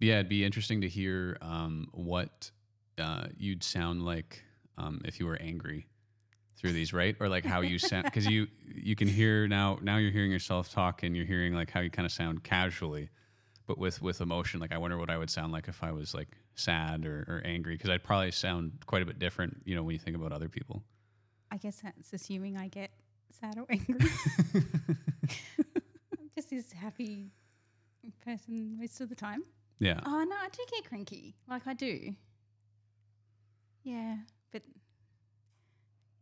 [0.00, 2.50] yeah, it'd be interesting to hear um, what
[2.98, 4.42] uh, you'd sound like
[4.76, 5.86] um, if you were angry
[6.56, 7.16] through these, right?
[7.20, 10.70] Or like how you sound because you you can hear now now you're hearing yourself
[10.72, 13.10] talk and you're hearing like how you kind of sound casually,
[13.66, 14.60] but with with emotion.
[14.60, 17.42] Like I wonder what I would sound like if I was like sad or, or
[17.44, 19.62] angry because I'd probably sound quite a bit different.
[19.64, 20.82] You know, when you think about other people.
[21.50, 22.90] I guess that's assuming I get
[23.30, 24.00] sad or angry.
[26.18, 27.30] I'm just this happy
[28.24, 29.44] person most of the time.
[29.78, 30.00] Yeah.
[30.06, 31.34] Oh no, I do get cranky.
[31.48, 32.14] Like I do.
[33.82, 34.16] Yeah,
[34.52, 34.62] but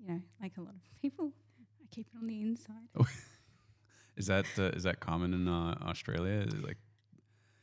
[0.01, 1.33] you know, like a lot of people,
[1.81, 2.89] I keep it on the inside.
[4.17, 6.45] Is that uh, is that common in uh, Australia?
[6.63, 6.77] Like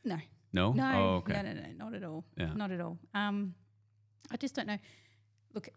[0.04, 0.16] No,
[0.52, 0.72] no.
[0.72, 1.34] no, Oh, okay.
[1.34, 2.24] no, no, no, not at all.
[2.36, 2.52] Yeah.
[2.54, 2.98] Not at all.
[3.14, 3.54] Um,
[4.32, 4.78] I just don't know.
[5.54, 5.68] Look,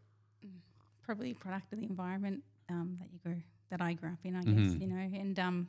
[1.03, 4.35] probably a product of the environment um, that you grew, that I grew up in.
[4.35, 4.81] I guess Mhm.
[4.81, 5.67] you know, and um,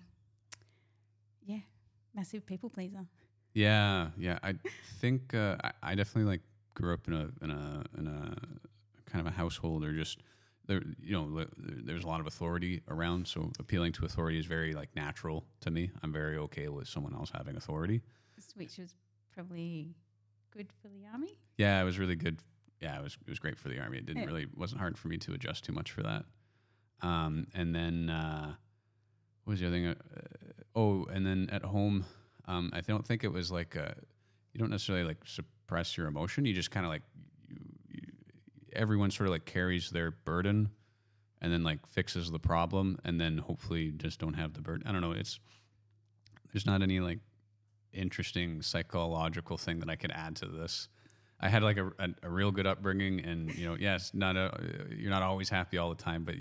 [1.44, 1.60] yeah,
[2.14, 3.04] massive people pleaser.
[3.54, 4.38] Yeah, yeah.
[4.42, 4.54] I
[5.00, 6.42] think uh, I, I definitely like
[6.74, 8.34] grew up in a in a in a
[9.10, 10.18] kind of a household or just
[10.66, 10.82] there.
[11.00, 14.94] You know, there's a lot of authority around, so appealing to authority is very like
[14.96, 15.90] natural to me.
[16.02, 18.02] I'm very okay with someone else having authority.
[18.56, 18.94] which was
[19.32, 19.94] probably
[20.50, 21.38] good for the army.
[21.56, 22.38] Yeah, it was really good.
[22.80, 23.98] Yeah, it was it was great for the army.
[23.98, 24.26] It didn't Yeah.
[24.26, 26.24] really wasn't hard for me to adjust too much for that.
[27.02, 28.54] Um, and then uh,
[29.44, 29.86] what was the other thing?
[29.86, 29.94] Uh,
[30.74, 32.04] oh, and then at home,
[32.46, 33.94] um, I don't think it was like uh
[34.52, 36.44] you don't necessarily like suppress your emotion.
[36.44, 37.02] You just kind of like
[37.48, 37.56] you,
[37.90, 38.02] you,
[38.72, 40.70] everyone sort of like carries their burden,
[41.40, 44.86] and then like fixes the problem, and then hopefully just don't have the burden.
[44.86, 45.12] I don't know.
[45.12, 45.40] It's
[46.52, 47.18] there's not any like
[47.92, 50.88] interesting psychological thing that I could add to this.
[51.40, 54.56] I had like a, a, a real good upbringing, and you know, yes, not a
[54.96, 56.36] you're not always happy all the time, but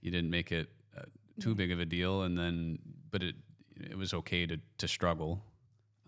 [0.00, 1.02] you didn't make it uh,
[1.40, 2.78] too big of a deal, and then
[3.10, 3.36] but it
[3.80, 5.42] it was okay to to struggle.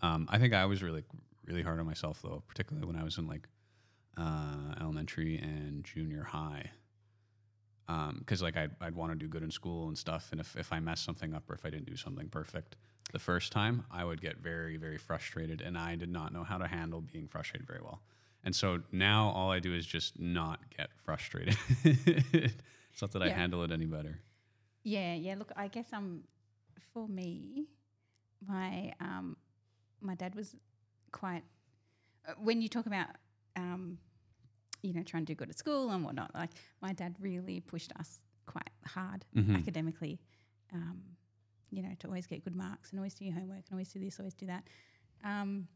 [0.01, 1.03] Um, I think I was really
[1.45, 3.47] really hard on myself though, particularly when I was in like
[4.17, 6.71] uh, elementary and junior high.
[8.19, 10.71] Because like I'd, I'd want to do good in school and stuff, and if, if
[10.71, 12.75] I messed something up or if I didn't do something perfect
[13.11, 16.59] the first time, I would get very very frustrated, and I did not know how
[16.59, 18.01] to handle being frustrated very well.
[18.43, 21.57] And so now all I do is just not get frustrated.
[21.83, 24.19] it's not that I handle it any better.
[24.83, 25.35] Yeah, yeah.
[25.35, 26.23] Look, I guess um,
[26.93, 27.67] for me,
[28.47, 29.37] my um,
[30.01, 30.55] my dad was
[31.11, 31.43] quite.
[32.27, 33.07] Uh, when you talk about
[33.55, 33.97] um,
[34.81, 36.51] you know, trying to do good at school and whatnot, like
[36.81, 39.55] my dad really pushed us quite hard Mhm.
[39.57, 40.19] academically.
[40.73, 41.01] Um,
[41.71, 43.99] you know, to always get good marks and always do your homework and always do
[43.99, 44.63] this, always do that.
[45.23, 45.67] Um,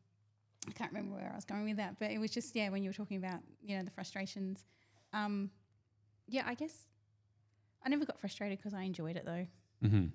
[0.67, 2.83] I can't remember where I was going with that, but it was just yeah, when
[2.83, 4.65] you were talking about you know the frustrations.
[5.11, 5.51] Um,
[6.27, 6.73] yeah, I guess
[7.85, 9.45] I never got frustrated because I enjoyed it though.
[9.85, 10.05] hmm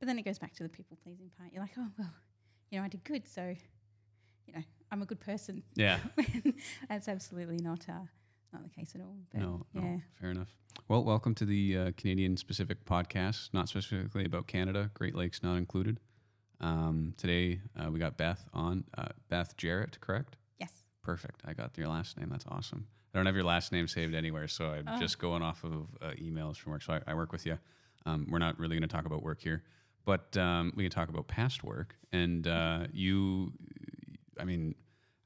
[0.00, 1.52] But then it goes back to the people pleasing part.
[1.52, 2.10] You're like, oh well,
[2.70, 3.54] you know, I did good, so
[4.46, 5.62] you know, I'm a good person.
[5.76, 5.98] Yeah.
[6.88, 7.92] That's absolutely not uh,
[8.52, 9.16] not the case at all.
[9.32, 10.48] But No, yeah, no, fair enough.
[10.88, 15.56] Well, welcome to the uh, Canadian specific podcast, not specifically about Canada, Great Lakes not
[15.56, 16.00] included.
[16.62, 20.36] Um, today uh, we got Beth on, uh, Beth Jarrett, correct?
[20.58, 20.70] yes,
[21.02, 21.42] Perfect.
[21.46, 22.28] I got your last name.
[22.30, 22.86] That's awesome.
[23.14, 24.98] I don't have your last name saved anywhere, so I'm Oh.
[24.98, 25.72] just going off of
[26.02, 26.82] uh, emails from work.
[26.82, 27.58] So I, I work with you.
[28.06, 29.62] Um, we're not really going to talk about work here,
[30.04, 31.96] but um, we can talk about past work.
[32.12, 33.52] And uh, you,
[34.38, 34.74] I mean,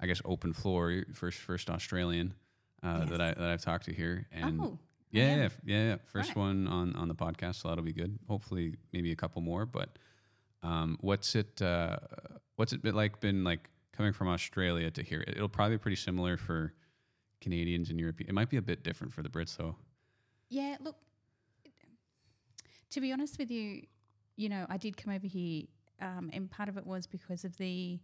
[0.00, 2.34] I guess open floor, first first Australian
[2.82, 3.10] uh, Yes.
[3.10, 4.78] that I that I've talked to here, and oh,
[5.10, 5.96] yeah, yeah, yeah, yeah.
[6.12, 6.36] First Right.
[6.38, 8.18] one on on the podcast, so that'll be good.
[8.28, 9.64] Hopefully, maybe a couple more.
[9.64, 9.98] But
[10.62, 11.62] um, what's it?
[11.62, 11.96] Uh,
[12.56, 13.20] what's it been like?
[13.20, 15.24] Been like coming from Australia to here?
[15.26, 16.74] It'll probably be pretty similar for
[17.40, 18.28] Canadians and Europeans.
[18.28, 19.76] It might be a bit different for the Brits, though.
[20.50, 20.96] Yeah, look,
[22.90, 23.82] to be honest with you,
[24.36, 25.64] you know, I did come over here,
[26.00, 28.00] um, and part of it was because of the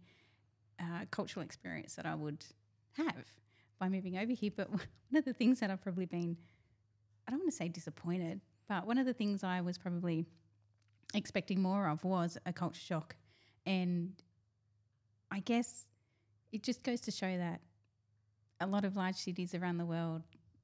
[0.79, 2.45] uh, cultural experience that I would
[2.97, 3.25] have
[3.79, 4.51] by moving over here.
[4.55, 4.81] But one
[5.15, 6.37] of the things that I've probably been,
[7.27, 10.25] I don't want to say disappointed, but one of the things I was probably
[11.13, 13.15] expecting more of was a culture shock.
[13.65, 14.13] And
[15.29, 15.85] I guess
[16.51, 17.61] it just goes to show that
[18.59, 20.21] a lot of large cities around the world,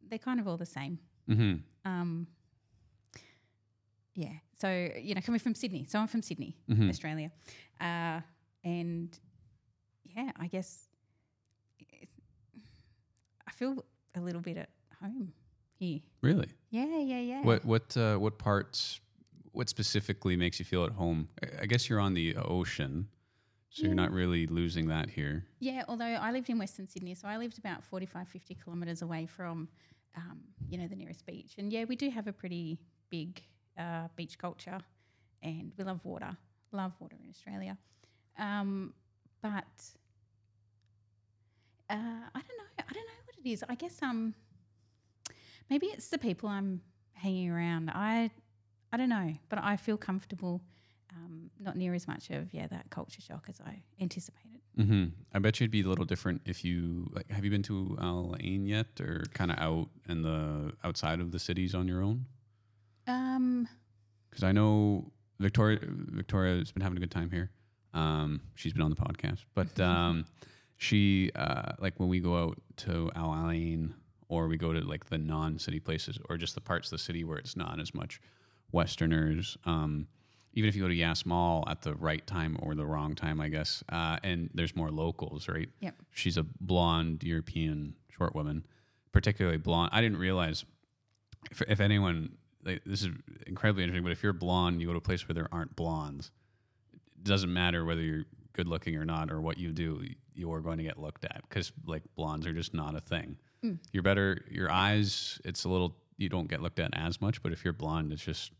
[0.08, 1.00] they're kind of all the same.
[1.30, 1.56] Mm-hmm.
[1.86, 2.28] Um,
[4.14, 4.34] yeah.
[4.58, 5.86] So, you know, coming from Sydney.
[5.88, 6.90] So I'm from Sydney, Mhm.
[6.90, 7.32] Australia.
[7.80, 8.22] Uh,
[8.64, 9.18] and
[10.16, 10.90] yeah, I guess
[11.80, 12.10] it,
[13.48, 14.70] I feel a little bit at
[15.00, 15.32] home
[15.80, 16.00] here.
[16.22, 16.50] Really?
[16.72, 17.42] Yeah, yeah, yeah.
[17.44, 19.00] What what uh, what parts?
[19.52, 21.30] What specifically makes you feel at home?
[21.62, 23.08] I- guess you're on the ocean,
[23.70, 25.46] so you're not really losing that here.
[25.60, 29.26] Yeah, although I lived in Western Sydney, so I lived about 45, 50 kilometres away
[29.26, 29.68] from,
[30.16, 31.56] um, you know, the nearest beach.
[31.58, 32.78] And yeah, we do have a pretty
[33.10, 33.42] big
[33.78, 34.80] uh, beach culture
[35.42, 36.36] and we love water,
[36.72, 37.78] love water in Australia.
[38.38, 38.94] Um,
[39.42, 39.66] but
[41.90, 41.96] Uh,
[42.36, 42.84] I don't know.
[42.90, 43.64] I don't know what it is.
[43.70, 44.34] I guess um,
[45.70, 46.82] maybe it's the people I'm
[47.14, 47.90] hanging around.
[47.90, 48.30] I
[48.92, 50.62] I don't know, but I feel comfortable.
[51.16, 54.62] Um, not near as much of yeah that culture shock as I anticipated.
[54.78, 55.06] Mm-hmm.
[55.34, 57.30] I bet you'd be a little different if you like.
[57.32, 61.32] Have you been to Al Ain yet, or kind of out in the outside of
[61.32, 62.26] the cities on your own?
[63.08, 63.68] Um,
[64.30, 65.80] Because I know Victoria.
[65.82, 67.52] Victoria has been having a good time here.
[67.94, 70.26] Um, she's been on the podcast, but um,
[70.78, 73.94] she uh, like when we go out to Al Ain
[74.30, 77.24] or we go to like the non-city places or just the parts of the city
[77.24, 78.20] where it's not as much
[78.72, 79.58] Westerners.
[79.66, 80.08] Um,
[80.54, 83.40] even if you go to Yas Mall at the right time or the wrong time,
[83.40, 85.70] I guess, uh, and there's more locals, right?
[85.82, 85.96] Yep.
[86.14, 88.66] She's a blonde European short woman,
[89.12, 89.92] particularly blonde.
[89.94, 90.66] I didn't realize
[91.52, 93.10] if, if anyone like, this is
[93.48, 96.32] incredibly interesting, but if you're blonde, you go to a place where there aren't blondes.
[96.94, 100.04] It doesn't matter whether you're good looking or not, or what you do,
[100.34, 103.38] you are going to get looked at because like blondes are just not a thing.
[103.92, 104.46] You're better.
[104.50, 105.96] Your eyes, it's a little.
[106.18, 108.52] You don't get looked at as much, but if you're blonde, it's just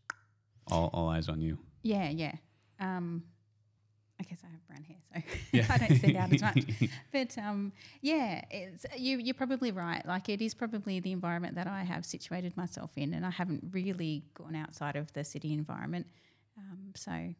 [0.70, 1.58] all, all eyes on you.
[1.82, 2.34] yeah, yeah.
[2.78, 3.22] Um,
[4.20, 5.66] I guess I have brown hair, so Yeah.
[5.70, 6.64] I don't stand out as much.
[7.12, 7.72] But um,
[8.02, 10.04] yeah, it's, you, you're probably right.
[10.06, 13.64] Like it is probably the environment that I have situated myself in, and I haven't
[13.72, 16.06] really gone outside of the city environment.
[16.56, 17.34] Um, so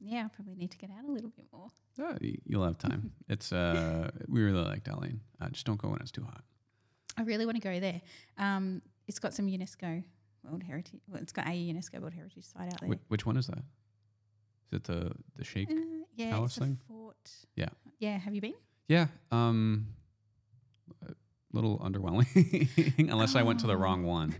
[0.00, 1.68] yeah, I probably need to get out a little bit more.
[2.00, 3.12] Oh, you'll have time.
[3.28, 5.20] It's uh, we really like Al Ain.
[5.40, 6.42] Uh, just don't go when it's too hot.
[7.16, 8.00] I really want to go there.
[8.36, 10.04] Um, it's got some UNESCO
[10.44, 11.00] World Heritage.
[11.08, 12.90] Well, it's got a UNESCO World Heritage site out there.
[12.90, 13.58] Wh- which one is that?
[14.70, 15.70] Is it the the Sheikh?
[15.70, 15.74] Uh,
[16.16, 16.78] yeah, Palace thing?
[16.88, 17.16] fort.
[17.54, 17.68] Yeah.
[17.98, 18.18] Yeah.
[18.18, 18.54] Have you been?
[18.88, 19.06] Yeah.
[19.30, 19.88] Um,
[21.08, 21.12] a
[21.52, 22.68] little underwhelming,
[23.10, 24.34] unless I went to the wrong one.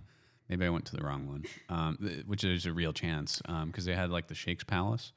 [0.48, 3.84] Maybe I went to the wrong one, um, th- which is a real chance because
[3.84, 5.12] they had like the Sheikh's Palace,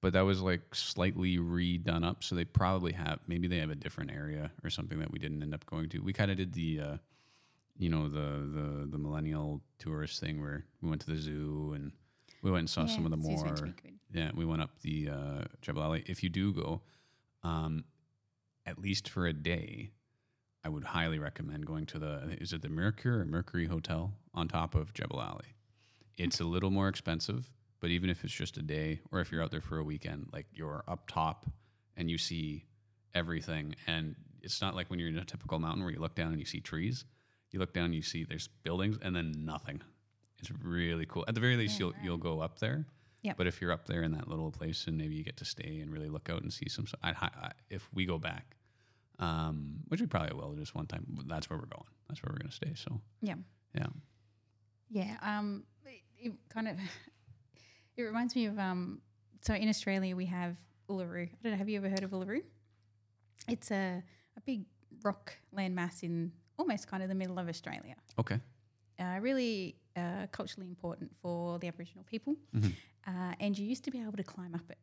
[0.00, 2.24] but that was like slightly redone up.
[2.24, 5.42] So they probably have maybe they have a different area or something that we didn't
[5.42, 6.00] end up going to.
[6.00, 6.96] We kind of did the, uh,
[7.78, 8.18] you know, the
[8.52, 11.92] the the millennial tourist thing where we went to the zoo and
[12.42, 13.74] we went and saw some of the zoo's meant to more
[14.12, 16.02] yeah, we went up the uh, Jebel Ali.
[16.06, 16.80] If you do go,
[17.42, 17.84] um,
[18.64, 19.90] at least for a day,
[20.64, 24.48] I would highly recommend going to the is it the Mercure or Mercury Hotel on
[24.48, 25.54] top of Jebel Ali.
[26.16, 29.42] It's a little more expensive, but even if it's just a day or if you're
[29.42, 31.46] out there for a weekend, like you're up top
[31.96, 32.64] and you see
[33.14, 36.32] everything, and it's not like when you're in a typical mountain where you look down
[36.32, 37.04] and you see trees.
[37.50, 39.80] You look down, you see there's buildings, and then nothing.
[40.40, 41.24] It's really cool.
[41.28, 42.86] At the very least, Yeah, you'll you'll go up there.
[43.22, 43.36] Yep.
[43.36, 45.80] But if you're up there in that little place and maybe you get to stay
[45.80, 48.56] and really look out and see some, I'd, I, if we go back,
[49.18, 51.90] um, which we probably will just one time, that's where we're going.
[52.08, 52.72] That's where we're going to stay.
[52.76, 53.34] So Yeah.
[53.74, 53.86] yeah.
[54.90, 56.76] Yeah, um, it, it kind of
[57.96, 59.00] it reminds me of um.
[59.42, 60.56] So in Australia we have
[60.88, 61.26] Uluru.
[61.26, 61.58] I don't know.
[61.58, 62.42] Have you ever heard of Uluru?
[63.48, 64.02] It's a
[64.36, 64.64] a big
[65.02, 67.96] rock landmass in almost kind of the middle of Australia.
[68.18, 68.38] Okay.
[68.98, 72.72] Uh, really uh, culturally important for the Aboriginal people, Mhm.
[73.06, 74.78] uh, and you used to be able to climb up it,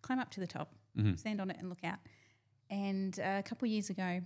[0.00, 1.18] climb up to the top, Mhm.
[1.18, 1.98] stand on it, and look out.
[2.70, 4.20] And uh, a couple of years ago,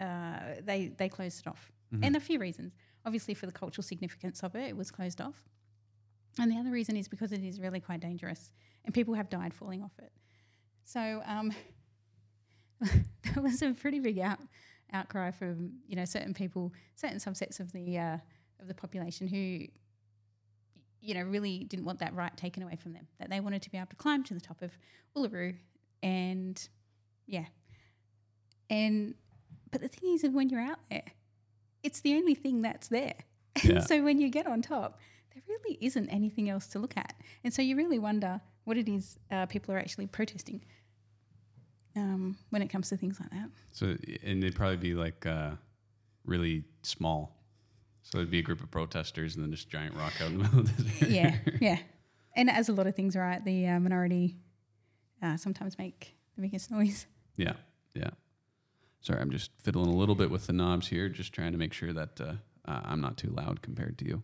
[0.00, 2.04] uh, they they closed it off, Mhm.
[2.06, 2.74] and a few reasons.
[3.04, 5.48] Obviously, for the cultural significance of it, it was closed off,
[6.38, 8.52] and the other reason is because it is really quite dangerous,
[8.84, 10.12] and people have died falling off it.
[10.84, 11.52] So um,
[12.80, 14.40] there was a pretty big out
[14.92, 18.18] outcry from you know certain people, certain subsets of the uh,
[18.60, 19.66] of the population who
[21.00, 23.06] you know really didn't want that right taken away from them.
[23.18, 24.72] That they wanted to be able to climb to the top of
[25.16, 25.56] Uluru,
[26.02, 26.68] and
[27.26, 27.46] yeah,
[28.68, 29.14] and
[29.70, 31.04] but the thing is, when you're out there,
[31.82, 33.14] it's the only thing that's there.
[33.64, 33.72] Yeah.
[33.72, 35.00] And so when you get on top,
[35.34, 38.88] there really isn't anything else to look at, and so you really wonder what it
[38.88, 40.62] is uh, people are actually protesting
[41.96, 43.48] um, when it comes to things like that.
[43.72, 45.52] So, and they'd probably be like uh,
[46.24, 47.36] really small.
[48.02, 50.44] So it'd be a group of protesters and then this giant rock out in the
[50.44, 51.10] middle of the desert.
[51.10, 51.78] yeah, yeah.
[52.34, 54.36] And as a lot of things, right, the uh, minority
[55.22, 57.06] uh, sometimes make the biggest noise.
[57.36, 57.54] Yeah,
[57.94, 58.10] yeah.
[59.00, 61.72] Sorry, I'm just fiddling a little bit with the knobs here, just trying to make
[61.72, 62.32] sure that uh,
[62.66, 64.22] uh, I'm not too loud compared to you.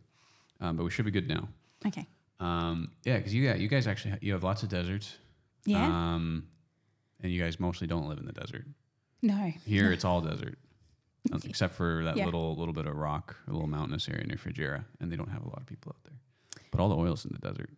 [0.61, 1.49] Um, but we should be good now.
[1.87, 2.07] Okay.
[2.41, 5.17] Um, yeah, because you got you guys actually ha- you have lots of deserts.
[5.65, 5.87] Yeah.
[5.87, 6.49] Um,
[7.23, 8.65] and you guys mostly don't live in the desert.
[9.23, 9.53] no.
[9.65, 10.59] Here it's all desert,
[11.45, 12.25] except for that Yeah.
[12.27, 15.43] little little bit of rock, a little mountainous area near Fujairah, and they don't have
[15.43, 16.19] a lot of people out there.
[16.71, 17.71] But all the oil's in the desert.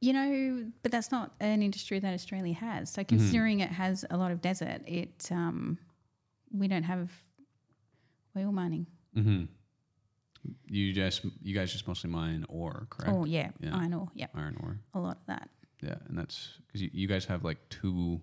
[0.00, 2.90] You know, but that's not an industry that Australia has.
[2.90, 3.00] Mm-hmm.
[3.00, 5.78] So considering it has a lot of desert, it um,
[6.52, 7.10] we don't have
[8.36, 8.86] oil mining.
[9.16, 9.44] Mm-hmm.
[10.68, 13.10] You just you guys just mostly mine ore, correct?
[13.12, 13.74] Oh yeah, Yeah.
[13.74, 14.08] iron ore.
[14.14, 14.78] Yep, Iron ore.
[14.94, 15.48] a lot of that.
[15.82, 18.20] Yeah, and that's because you, you guys have like two,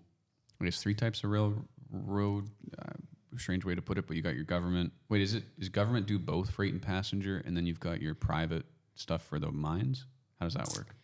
[0.62, 1.54] I guess three types of rail
[1.92, 2.50] road.
[2.80, 2.94] Uh,
[3.38, 4.92] strange way to put it, but you got your government.
[5.10, 8.16] Wait, is it is government do both freight and passenger, and then you've got your
[8.16, 10.06] private stuff for the mines?
[10.40, 10.96] How does that work?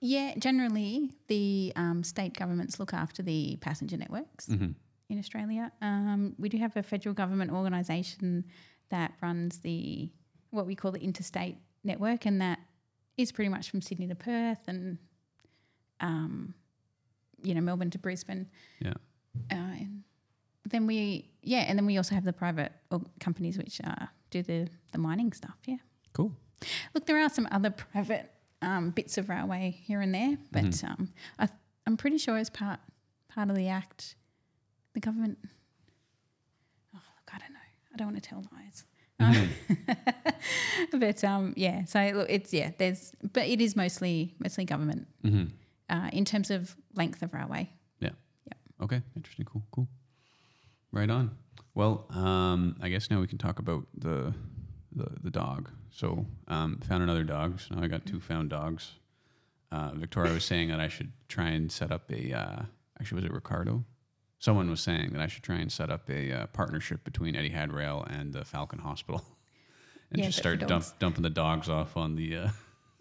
[0.00, 4.72] Yeah, generally the um, state governments look after the passenger networks Mm-hmm.
[5.08, 5.70] in Australia.
[5.80, 8.44] Um, we do have a federal government organisation
[8.90, 10.10] that runs the
[10.50, 12.58] what we call the interstate network, and that
[13.16, 14.98] is pretty much from Sydney to Perth and
[16.02, 16.54] um,
[17.42, 18.48] you know Melbourne to Brisbane.
[18.80, 18.94] Yeah.
[19.50, 20.02] Uh, and
[20.68, 22.72] then we yeah, and then we also have the private
[23.20, 25.56] companies which uh, do the the mining stuff.
[25.66, 25.78] Yeah.
[26.12, 26.32] Cool.
[26.94, 28.30] Look, there are some other private
[28.60, 30.84] um, bits of railway here and there, but Mhm.
[30.90, 31.48] um, I,
[31.86, 32.78] I'm pretty sure as part
[33.28, 34.14] part of the act,
[34.94, 35.38] the government.
[36.94, 37.58] Oh, look, I don't know.
[37.92, 38.84] I don't want to tell lies.
[39.20, 39.48] Mhm.
[41.00, 42.70] but um, yeah, so look, it's yeah.
[42.78, 45.44] There's, but it is mostly mostly government Mm-hmm.
[45.92, 47.68] Uh, in terms of length of railway.
[48.00, 48.10] Yeah.
[48.46, 48.84] Yeah.
[48.84, 49.44] Okay, interesting.
[49.44, 49.88] Cool, cool.
[50.90, 51.32] Right on.
[51.74, 54.32] Well, um, I guess now we can talk about the
[54.94, 55.68] the, the dog.
[55.90, 57.60] So, um, found another dog.
[57.60, 58.92] So now I got two found dogs.
[59.70, 62.32] Uh, Victoria was saying that I should try and set up a.
[62.32, 62.62] Uh,
[62.98, 63.84] actually, was it Ricardo?
[64.38, 67.70] Someone was saying that I should try and set up a uh, partnership between Etihad
[67.70, 69.24] Rail and the Falcon Hospital,
[70.10, 72.48] and Yeah, just start dump, dumping the dogs off on the uh,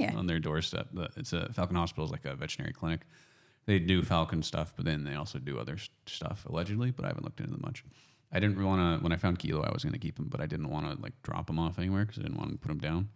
[0.02, 0.16] Yeah.
[0.18, 0.88] on their doorstep.
[1.18, 3.02] It's a Falcon Hospital is like a veterinary clinic.
[3.66, 5.78] They do Falcon stuff, but then they also do other
[6.08, 6.92] stuff allegedly.
[6.92, 7.84] But I haven't looked into them much.
[8.32, 10.40] I didn't want to when I found Kilo, I was going to keep him, but
[10.42, 12.72] I didn't want to like drop him off anywhere because I didn't want to put
[12.72, 13.10] him down.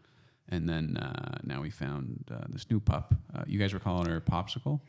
[0.50, 3.16] And then uh, now we found uh, this new pup.
[3.34, 4.80] Uh, you guys were calling her Popsicle.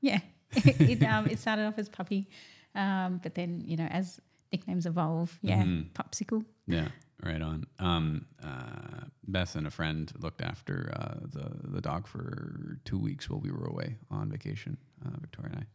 [0.00, 0.18] Yeah,
[0.52, 2.26] it um, it started off as puppy,
[2.74, 4.18] um, but then you know as
[4.52, 5.90] nicknames evolve, yeah, Mhm.
[5.92, 6.44] popsicle.
[6.66, 6.88] Yeah,
[7.22, 7.64] right on.
[7.78, 13.28] Um, uh, Beth and a friend looked after uh, the the dog for two weeks
[13.28, 15.66] while we were away on vacation, uh, Victoria and I.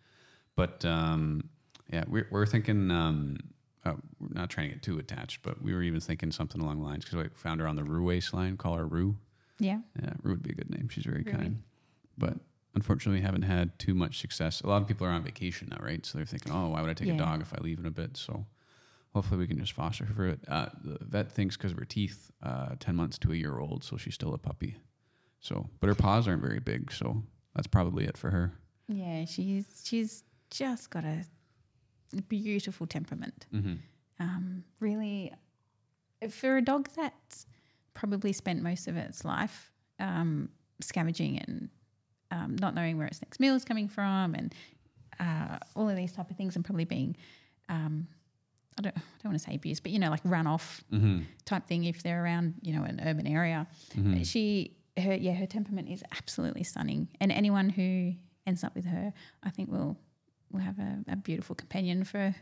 [0.55, 1.49] But um,
[1.91, 2.91] yeah, we're we're thinking.
[2.91, 3.37] Um,
[3.85, 6.79] uh, we're not trying to get too attached, but we were even thinking something along
[6.79, 8.55] the lines because we found her on the Ruwais line.
[8.55, 9.17] Call her Rue.
[9.59, 10.87] Yeah, Yeah, Rue would be a good name.
[10.87, 11.63] She's very kind.
[12.17, 12.37] But
[12.75, 14.61] unfortunately, we haven't had too much success.
[14.61, 16.05] A lot of people are on vacation now, right?
[16.05, 17.15] So they're thinking, oh, why would I take Yeah.
[17.15, 18.15] a dog if I leave in a bit?
[18.15, 18.45] So
[19.13, 20.39] hopefully we can just foster her for it.
[20.47, 23.83] Uh, the vet thinks because of her teeth, uh, 10 months to a year old,
[23.83, 24.77] so she's still a puppy.
[25.39, 27.23] So, but her paws aren't very big, so
[27.55, 28.53] that's probably it for her.
[28.87, 31.25] yeah, she's she's just got a
[32.29, 33.45] beautiful temperament.
[33.53, 33.73] Mm-hmm.
[34.19, 35.33] Um, really,
[36.29, 37.45] for a dog that's
[37.93, 41.69] probably spent most of its life um, scavenging and
[42.31, 44.53] um, not knowing where its next meal is coming from, and
[45.19, 47.15] uh, all of these type of things, and probably being
[47.69, 48.07] um,
[48.77, 51.21] I don't, I don't want to say abused, but you know, like run off Mm-hmm.
[51.45, 53.67] type thing if they're around, you know, an urban area.
[53.95, 54.23] Mm-hmm.
[54.23, 58.13] She, her, yeah, her temperament is absolutely stunning, and anyone who
[58.45, 59.13] ends up with her,
[59.43, 59.97] I think will
[60.51, 62.35] will have a, a beautiful companion for a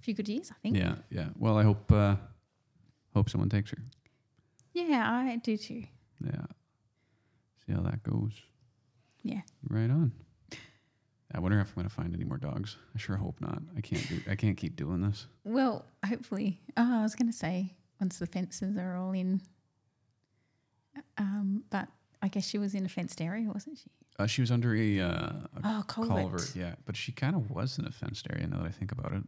[0.00, 0.50] few good years.
[0.50, 0.76] I think.
[0.76, 1.28] Yeah, yeah.
[1.38, 2.16] Well, I hope uh,
[3.14, 3.78] hope someone takes her.
[4.72, 5.84] Yeah, I do too.
[6.24, 6.46] Yeah.
[7.66, 8.32] See how that goes.
[9.22, 9.42] Yeah.
[9.68, 10.12] Right on.
[11.34, 12.76] I wonder if I'm going to find any more dogs.
[12.94, 13.62] I sure hope not.
[13.76, 14.20] I can't do.
[14.30, 15.26] I can't keep doing this.
[15.44, 16.60] Well, hopefully.
[16.76, 19.40] Oh, I was going to say once the fences are all in.
[21.18, 21.88] Um, but
[22.20, 23.90] I guess she was in a fenced area, wasn't she?
[24.18, 26.16] Uh, she was under a, uh, a Oh, culvert.
[26.16, 26.54] culvert.
[26.56, 28.46] Yeah, but she kind of was in a fenced area.
[28.46, 29.22] Now that I think about it,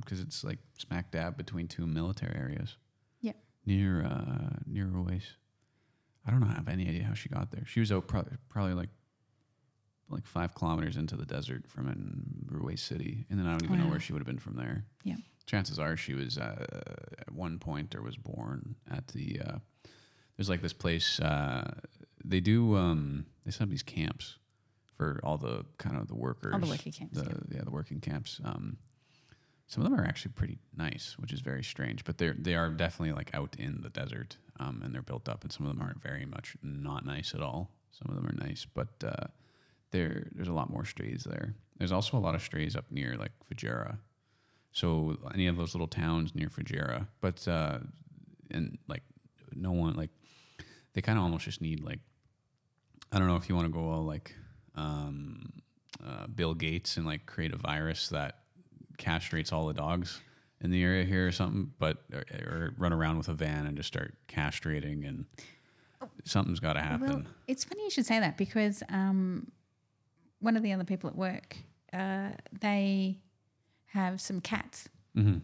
[0.00, 2.76] because it's like smack dab between two military areas.
[3.20, 3.32] Yeah.
[3.66, 5.24] Near uh, near Ruwais.
[6.26, 6.46] I don't know.
[6.48, 7.64] I have any idea how she got there.
[7.66, 8.90] She was out probably probably like
[10.10, 13.80] like five kilometers into the desert from in Ruwais City, and then I don't even
[13.80, 14.84] know where she would have been from there.
[15.04, 15.16] Yeah.
[15.46, 16.64] Chances are she was uh,
[17.18, 19.40] at one point or was born at the.
[19.44, 19.58] Uh,
[20.36, 21.20] there's like this place.
[21.20, 21.72] Uh,
[22.24, 22.76] they do.
[22.76, 24.36] Um, they set up these camps
[24.96, 26.52] for all the kind of the workers.
[26.52, 27.18] All the working camps.
[27.18, 27.56] The, yeah.
[27.56, 28.40] yeah, the working camps.
[28.44, 28.76] Um,
[29.66, 32.04] some of them are actually pretty nice, which is very strange.
[32.04, 35.42] But they're they are definitely like out in the desert, um, and they're built up.
[35.42, 37.70] And some of them aren't very much not nice at all.
[37.90, 39.26] Some of them are nice, but uh,
[39.90, 41.54] there there's a lot more strays there.
[41.78, 43.98] There's also a lot of strays up near like Fujairah.
[44.72, 47.78] So any of those little towns near Fujairah, but uh,
[48.50, 49.02] and like
[49.54, 50.10] no one like
[50.92, 51.98] they kind of almost just need like
[53.12, 54.34] I don't know if you want to go all like
[54.76, 55.52] um,
[56.04, 58.38] uh, Bill Gates and like create a virus that
[58.98, 60.20] castrates all the dogs
[60.60, 63.76] in the area here or something, but or, or run around with a van and
[63.76, 65.24] just start castrating and
[66.24, 67.08] something's got to happen.
[67.08, 69.50] Well, it's funny you should say that because um,
[70.40, 71.56] one of the other people at work,
[71.92, 72.30] uh,
[72.60, 73.18] they
[73.86, 75.38] have some cats, mm-hmm.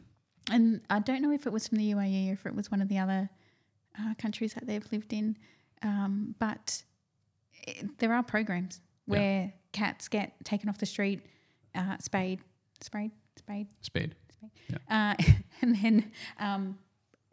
[0.50, 2.80] and I don't know if it was from the UAE or if it was one
[2.82, 3.28] of the other
[3.98, 5.36] uh, countries that they've lived in,
[5.82, 6.82] um, but
[7.66, 9.12] it, there are programs Yeah.
[9.12, 11.20] where cats get taken off the street,
[11.74, 12.40] uh, spayed,
[12.80, 14.14] sprayed, spayed, Spade.
[14.90, 15.14] uh,
[15.62, 16.78] and then um,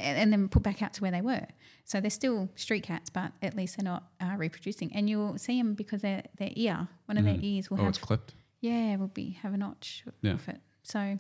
[0.04, 1.48] and, and then put back out to where they were.
[1.86, 4.94] So they're still street cats, but at least they're not uh, reproducing.
[4.96, 7.28] And you'll see them because their their ear, one of Mhm.
[7.34, 8.36] their ears will Oh, have it's clipped.
[8.62, 10.34] yeah, will be have a notch Yeah.
[10.34, 10.62] with it.
[10.84, 11.20] So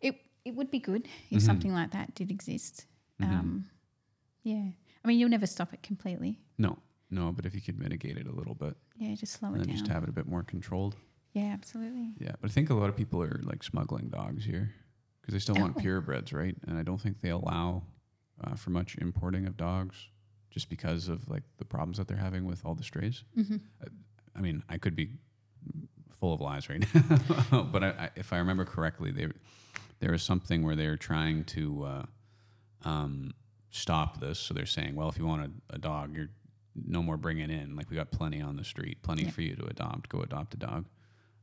[0.00, 1.46] it it would be good if Mhm.
[1.46, 2.86] something like that did exist.
[3.20, 3.26] Mhm.
[3.28, 3.64] Um,
[4.42, 4.70] yeah,
[5.04, 6.40] I mean you'll never stop it completely.
[6.58, 6.78] no,
[7.10, 9.60] no, but if you could mitigate it a little bit, Yeah, just slow and it
[9.60, 9.76] then down.
[9.76, 10.96] just have it a bit more controlled.
[11.32, 12.14] yeah, absolutely.
[12.18, 14.74] Yeah, but I think a lot of people are like smuggling dogs here
[15.28, 15.80] because they still want Oh.
[15.82, 16.56] purebreds, right?
[16.66, 17.82] And I don't think they allow
[18.42, 20.06] uh, for much importing of dogs
[20.50, 23.24] just because of like the problems that they're having with all the strays.
[23.34, 23.56] hmm
[24.34, 25.10] I mean, I could be
[26.10, 26.82] full of lies right
[27.52, 29.26] now, but I, I, if I remember correctly, they,
[30.00, 32.06] there was something where they were trying to uh,
[32.88, 33.32] um,
[33.70, 34.38] stop this.
[34.38, 36.28] So they're saying, well, if you want a, a dog, you're
[36.86, 37.74] no more bringing in.
[37.76, 39.30] Like we got plenty on the street, plenty Yeah.
[39.30, 40.08] for you to adopt.
[40.08, 40.86] Go adopt a dog.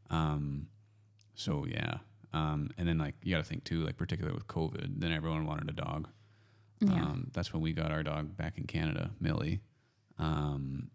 [0.09, 0.67] Um,
[1.33, 1.97] so yeah,
[2.35, 5.45] um, and then like you got to think too, like particularly with COVID, then everyone
[5.45, 6.09] wanted a dog.
[6.81, 6.93] Yeah.
[6.93, 9.61] Um, that's when we got our dog back in Canada, Millie.
[10.19, 10.89] Um,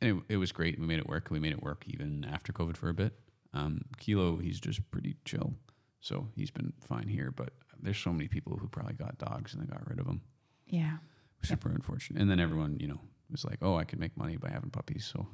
[0.00, 0.80] and it, it was great.
[0.80, 1.28] We made it work.
[1.30, 3.14] We made it work even after COVID for a bit.
[3.54, 5.54] Um, Kilo, he's just pretty chill.
[6.00, 7.30] So he's been fine here.
[7.30, 10.22] But there's so many people who probably got dogs and they got rid of them.
[10.66, 10.96] yeah.
[11.42, 12.20] Super unfortunate.
[12.20, 15.06] And then everyone, you know, was like, oh, I could make money by having puppies.
[15.10, 15.26] So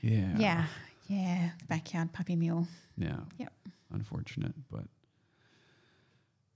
[0.00, 0.36] yeah.
[0.38, 0.66] Yeah.
[1.08, 1.50] Yeah.
[1.68, 2.66] Backyard puppy mill.
[2.96, 3.20] Yeah.
[3.38, 3.52] Yep.
[3.92, 4.54] Unfortunate.
[4.70, 4.84] But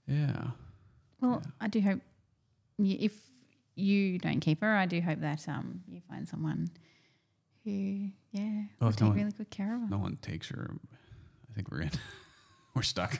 [0.07, 0.51] yeah.
[1.21, 1.51] Well, Yeah.
[1.61, 2.01] I do hope
[2.77, 3.13] y if
[3.75, 6.69] you don't keep her, I do hope that um you find someone
[7.63, 9.87] who yeah Well, will take no one- really good care of her.
[9.89, 10.75] no one takes her,
[11.49, 11.91] I think we're in.
[12.75, 13.19] we're stuck.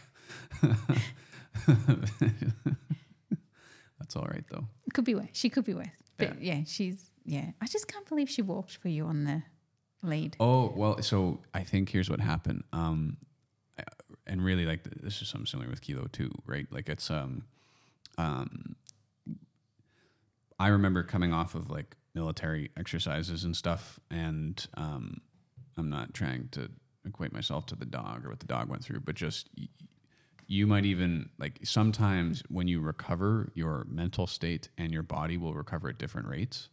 [3.99, 4.65] That's all right though.
[4.93, 5.27] Could be worse.
[5.33, 5.87] She could be worse.
[6.17, 6.63] But yeah.
[6.65, 7.51] she's yeah.
[7.61, 9.43] I just can't believe she walked for you on the
[10.03, 10.35] lead.
[10.39, 12.63] Oh well, so I think here's what happened.
[12.73, 13.17] Um,
[14.27, 16.67] and really, like this is something similar with Kilo too, right?
[16.71, 17.43] Like it's um,
[18.17, 18.75] um,
[20.59, 25.21] I remember coming off of like military exercises and stuff, and um,
[25.77, 26.69] I'm not trying to
[27.05, 29.67] equate myself to the dog or what the dog went through, but just y-
[30.47, 35.53] you might even like sometimes when you recover, your mental state and your body will
[35.53, 36.69] recover at different rates.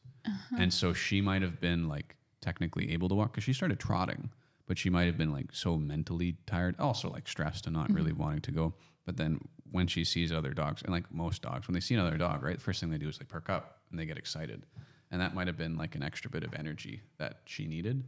[0.59, 4.31] And so she might have been like technically able to walk because she started trotting,
[4.67, 8.13] but she might have been like so mentally tired, also like stressed and not really
[8.13, 8.75] wanting to go.
[9.05, 12.17] But then when she sees other dogs, and like most dogs, when they see another
[12.17, 14.65] dog, right, the first thing they do is they perk up and they get excited.
[15.11, 18.03] And that might have been like an extra bit of energy that she needed.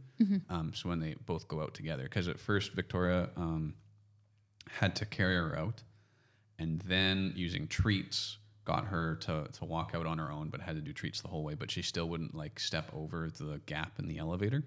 [0.49, 3.75] Um, so when they both go out together, because at first Victoria um,
[4.69, 5.83] had to carry her out,
[6.57, 8.37] and then using treats
[8.69, 11.27] got her to, to walk out on her own, but had to do treats the
[11.27, 11.55] whole way.
[11.55, 14.63] But she still wouldn't like step over the gap in the elevator.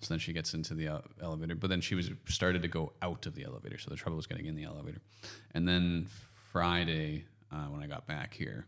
[0.00, 2.92] So then she gets into the uh, elevator, but then she was started to go
[3.02, 3.76] out of the elevator.
[3.78, 5.00] So the trouble was getting in the elevator.
[5.52, 6.06] And then
[6.52, 8.66] Friday, uh, when I got back here,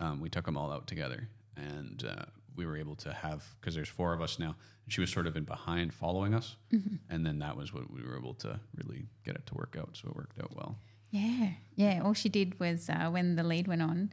[0.00, 2.24] um, we took them all out together, and uh,
[2.56, 4.56] we were able to have because there's four of us now.
[4.84, 6.56] And she was sort of in behind, following us,
[7.08, 9.90] and then that was what we were able to really get it to work out.
[9.92, 10.76] So it worked out well.
[11.10, 12.02] Yeah, yeah.
[12.04, 14.10] All she did was uh, when the lead went on,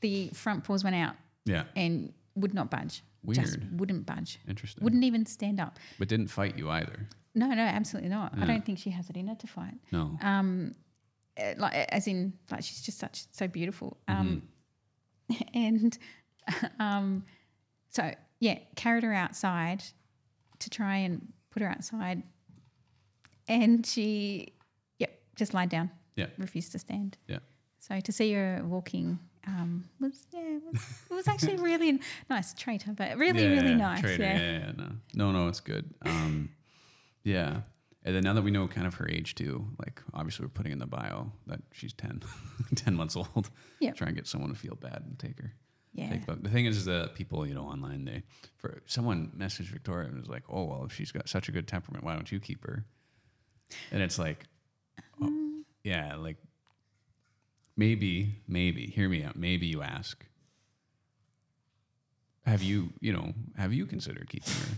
[0.00, 3.02] the front paws went out Yeah, and would not budge.
[3.30, 3.80] Just Weird.
[3.80, 4.38] wouldn't budge.
[4.48, 4.84] interesting.
[4.84, 5.78] Wouldn't even stand up.
[5.98, 7.08] but didn't fight you either.
[7.34, 8.32] No, no, absolutely not.
[8.38, 9.74] I don't think she has it in her to fight.
[9.92, 10.16] No.
[10.22, 10.74] Um,
[11.38, 13.96] uh, like as in, like she's just such so beautiful.
[14.08, 14.42] Um,
[15.30, 15.42] Mm-hmm.
[15.54, 15.98] and
[16.78, 17.24] um,
[17.90, 19.82] so yeah, carried her outside
[20.60, 22.22] to try and put her outside,
[23.48, 24.52] and she,
[24.98, 25.90] yep, just lied down.
[26.16, 26.26] Yeah.
[26.38, 27.18] refused to stand.
[27.28, 27.38] Yeah.
[27.78, 32.52] So to see her walking um, was yeah, it was, it was actually really nice
[32.54, 34.00] traitor, but really Yeah, really yeah, nice.
[34.00, 34.22] Trader.
[34.24, 34.36] Yeah.
[34.38, 34.58] Yeah.
[34.58, 35.94] yeah, no, no, no, it's good.
[36.04, 36.50] Um,
[37.22, 37.60] yeah,
[38.04, 40.72] and then now that we know kind of her age too, like obviously we're putting
[40.72, 42.22] in the bio that she's 10,
[42.74, 43.50] 10 months old.
[43.78, 45.52] Yeah, Try and get someone to feel bad and take her.
[45.92, 46.10] Yeah.
[46.10, 48.22] Take, but the thing is, is that people, you know, online they
[48.56, 51.66] for someone messaged Victoria and was like, "Oh well, if she's got such a good
[51.66, 52.84] temperament, why don't you keep her?"
[53.90, 54.44] And it's like,
[55.86, 56.36] yeah, like
[57.76, 59.36] maybe, maybe, hear me out.
[59.36, 60.26] Maybe you ask,
[62.44, 64.76] have you, you know, have you considered keeping her?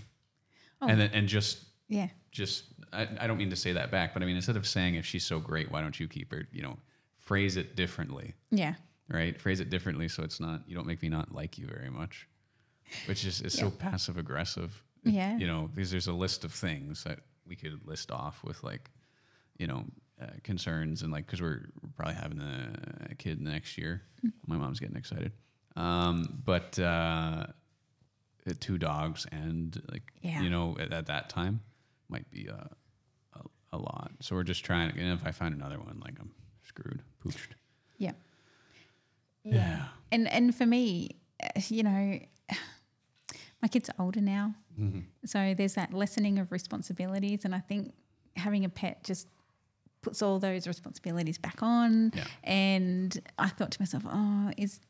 [0.83, 0.89] Oh.
[0.89, 2.09] And then, and just, yeah.
[2.31, 4.97] just, I, I don't mean to say that back, but I mean, instead of saying
[4.97, 6.47] if she's so great, why don't you keep her?
[6.53, 6.77] You know,
[7.17, 8.75] phrase it differently, Yeah.
[9.09, 9.41] right?
[9.41, 12.29] Phrase it differently so it's not, you don't make me not like you very much,
[13.07, 14.83] which is, is so passive aggressive.
[15.05, 15.39] Yeah.
[15.39, 18.91] You know, because there's a list of things that we could list off with like,
[19.57, 19.85] you know,
[20.21, 24.03] uh, concerns and like, because we're, probably having a, a kid next year.
[24.47, 25.33] My mom's getting excited.
[25.77, 27.47] Um, but uh,
[28.49, 30.41] uh, two dogs and like, Yeah.
[30.43, 31.61] you know, at, at that time
[32.09, 32.69] might be a,
[33.35, 33.41] a,
[33.73, 34.13] a lot.
[34.21, 34.91] So we're just trying.
[34.99, 36.31] And if I find another one, like I'm
[36.65, 37.55] screwed, pooched.
[37.99, 38.13] Yeah.
[39.45, 39.85] Yeah.
[40.13, 41.11] And and for me,
[41.43, 42.19] uh, you know,
[43.63, 45.01] my kids are older now, Mm-hmm.
[45.27, 47.95] so there's that lessening of responsibilities, and I think
[48.37, 49.27] having a pet just
[50.03, 52.13] puts all those responsibilities back on.
[52.15, 52.25] Yeah.
[52.45, 54.81] And I thought to myself, oh, is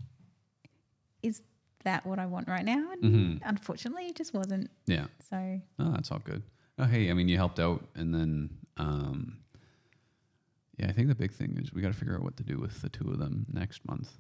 [1.22, 1.42] is
[1.84, 2.90] that what I want right now?
[2.92, 3.48] And Mm-hmm.
[3.48, 4.70] unfortunately, it just wasn't.
[4.86, 5.06] Yeah.
[5.30, 6.42] So Oh, that's all good.
[6.78, 9.38] Oh, hey, I mean, you helped out, and then, um,
[10.76, 12.56] yeah, I think the big thing is we got to figure out what to do
[12.58, 14.12] with the two of them next month,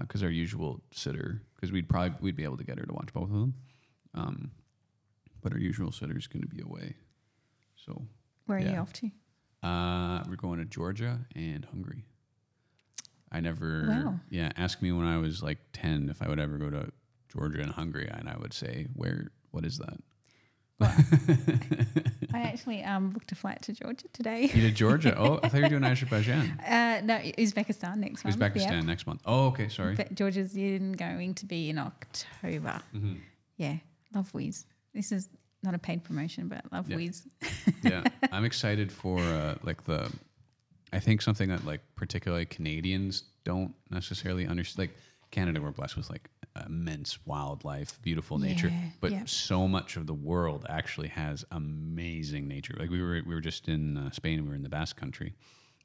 [0.00, 3.12] because our usual sitter, because we'd probably we'd be able to get her to watch
[3.12, 3.54] both of them,
[4.14, 4.50] um,
[5.42, 6.96] but our usual sitter is going to be away,
[7.76, 8.00] so
[8.46, 9.10] where are you off to?
[9.62, 12.04] Uh, we're going to Georgia and Hungary.
[13.30, 14.20] I never, Wow.
[14.28, 14.50] yeah.
[14.56, 16.90] Ask me when I was like ten if I would ever go to
[17.32, 19.30] Georgia and Hungary, and I would say, where?
[19.52, 19.98] What is that?
[22.34, 24.42] I actually um, booked a flight to Georgia today.
[24.52, 25.14] You did Georgia.
[25.18, 26.58] Oh, I thought you were doing Azerbaijan.
[26.60, 28.36] Uh, no, Uzbekistan next month.
[28.38, 28.80] Uzbekistan yeah.
[28.80, 29.20] next month.
[29.24, 29.68] Oh, okay.
[29.68, 29.94] Sorry.
[29.94, 32.80] But Georgia's in going to be in October.
[32.92, 33.14] hmm
[33.56, 33.76] Yeah,
[34.14, 34.64] love Wizz.
[34.94, 35.28] This is
[35.62, 36.96] not a paid promotion, but love Yeah.
[36.96, 37.26] Wizz.
[37.82, 40.10] yeah, I'm excited for uh, like the.
[40.92, 44.88] I think something that like particularly Canadians don't necessarily understand.
[44.90, 44.96] Like
[45.30, 46.28] Canada, we're blessed with like
[46.66, 49.22] immense wildlife, beautiful nature, Yeah, but yeah.
[49.24, 52.74] so much of the world actually has amazing nature.
[52.78, 55.32] Like we were we were just in uh, Spain, we were in the Basque Country,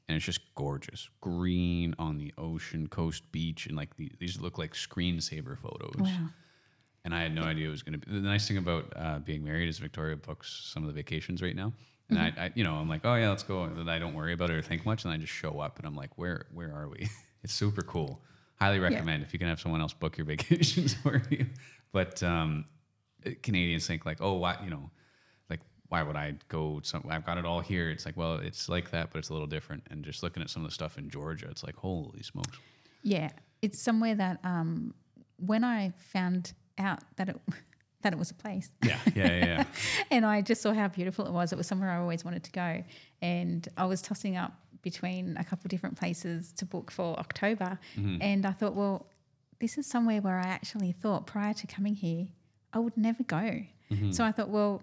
[0.08, 4.58] and it's just gorgeous, green on the ocean, coast, beach, and like the, these look
[4.58, 5.94] like screensaver photos.
[5.98, 6.28] Wow.
[7.04, 8.12] And I had no idea it was going to be.
[8.12, 11.56] The nice thing about uh, being married is Victoria books some of the vacations right
[11.56, 11.72] now,
[12.10, 13.64] and I, I, you know, I'm like, oh yeah, let's go.
[13.64, 15.78] And then I don't worry about it or think much, and I just show up,
[15.78, 17.08] and I'm like, where, where are we?
[17.42, 18.22] it's super cool.
[18.56, 21.46] Highly recommend if you can have someone else book your vacations for you.
[21.92, 22.64] But um,
[23.42, 24.90] Canadians think like, oh, why, you know,
[25.48, 26.80] like why would I go?
[26.82, 27.90] Some, I've got it all here.
[27.90, 29.84] It's like, well, it's like that, but it's a little different.
[29.90, 32.58] And just looking at some of the stuff in Georgia, it's like, holy smokes.
[33.02, 33.30] Yeah,
[33.62, 34.94] it's somewhere that um,
[35.36, 37.40] when I found out that it
[38.02, 39.44] that it was a place, Yeah, yeah, yeah.
[39.46, 39.64] yeah.
[40.12, 41.52] and I just saw how beautiful it was.
[41.52, 42.84] It was somewhere I always wanted to go,
[43.20, 47.78] and I was tossing up between a couple of different places to book for October,
[47.96, 48.18] Mm-hmm.
[48.22, 49.06] and I thought, well,
[49.58, 52.28] this is somewhere where I actually thought prior to coming here
[52.72, 53.62] I would never go.
[53.90, 54.10] Mm-hmm.
[54.12, 54.82] So I thought, well,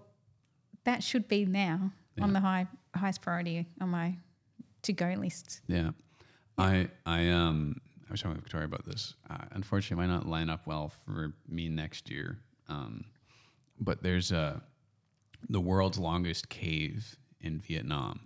[0.84, 4.16] that should be now on the high highest priority on my
[4.82, 5.60] to go list.
[5.68, 5.90] Yeah,
[6.58, 9.14] I I um I was talking with Victoria about this.
[9.28, 12.38] Uh, unfortunately, it might not line up well for me next year.
[12.68, 13.04] Um,
[13.80, 14.62] but there's a
[15.48, 18.20] the world's longest cave in Vietnam.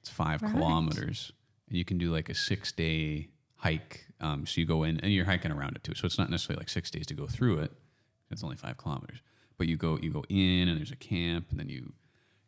[0.00, 0.52] It's five Right.
[0.52, 1.32] kilometers,
[1.68, 4.06] and you can do like a six day hike.
[4.20, 5.94] Um, so you go in and you're hiking around it too.
[5.94, 7.72] So it's not necessarily like six days to go through it.
[8.30, 9.18] It's only five kilometers.
[9.56, 11.92] But you go you go in and there's a camp, and then you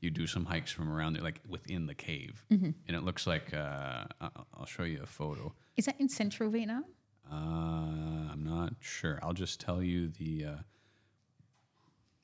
[0.00, 3.52] you do some hikes from around there, like within the cave, and it looks like
[3.54, 5.54] uh, I'll show you a photo.
[5.76, 6.84] Is that in central Vietnam?
[7.30, 9.18] Uh, I'm not sure.
[9.22, 10.56] I'll just tell you the uh,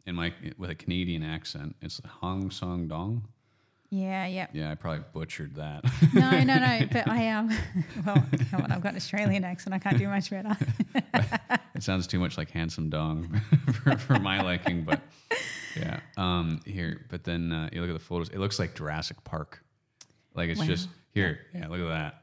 [0.07, 1.77] in my with a Canadian accent.
[1.83, 3.29] It's Hong Song Dong.
[3.91, 4.49] Yeah, yeah.
[4.53, 5.85] Yeah, I probably butchered that.
[6.13, 6.87] No, no, no.
[6.93, 7.49] But I um,
[8.07, 9.75] well, come on, I've got an Australian accent.
[9.75, 10.57] I can't do much better.
[11.75, 13.41] it sounds too much like handsome dong
[13.73, 15.01] for, for my liking, but
[15.77, 16.01] yeah.
[16.17, 18.29] Um, here, but then uh, you look at the photos.
[18.31, 19.63] It looks like Jurassic Park.
[20.35, 20.67] Like it's Wow.
[20.67, 21.41] just here.
[21.55, 22.23] Yeah, look at that.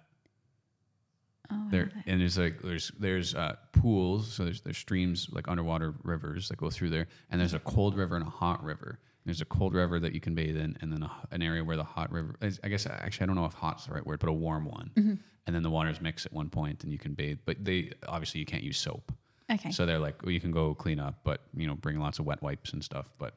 [1.52, 5.94] Oh, there and there's like there's there's uh, pools so there's there's streams like underwater
[6.04, 9.42] rivers that go through there and there's a cold river and a hot river there's
[9.42, 11.84] a cold river that you can bathe in and then a, an area where the
[11.84, 14.30] hot river is- i guess actually i don't know if hot's the right word but
[14.30, 15.14] a warm one Mm-hmm.
[15.46, 18.40] and then the waters mix at one point and you can bathe but they obviously
[18.40, 19.12] you can't use soap
[19.54, 19.72] okay.
[19.72, 22.26] so they're like well, you can go clean up but you know bring lots of
[22.26, 23.08] wet wipes and stuff.
[23.18, 23.34] But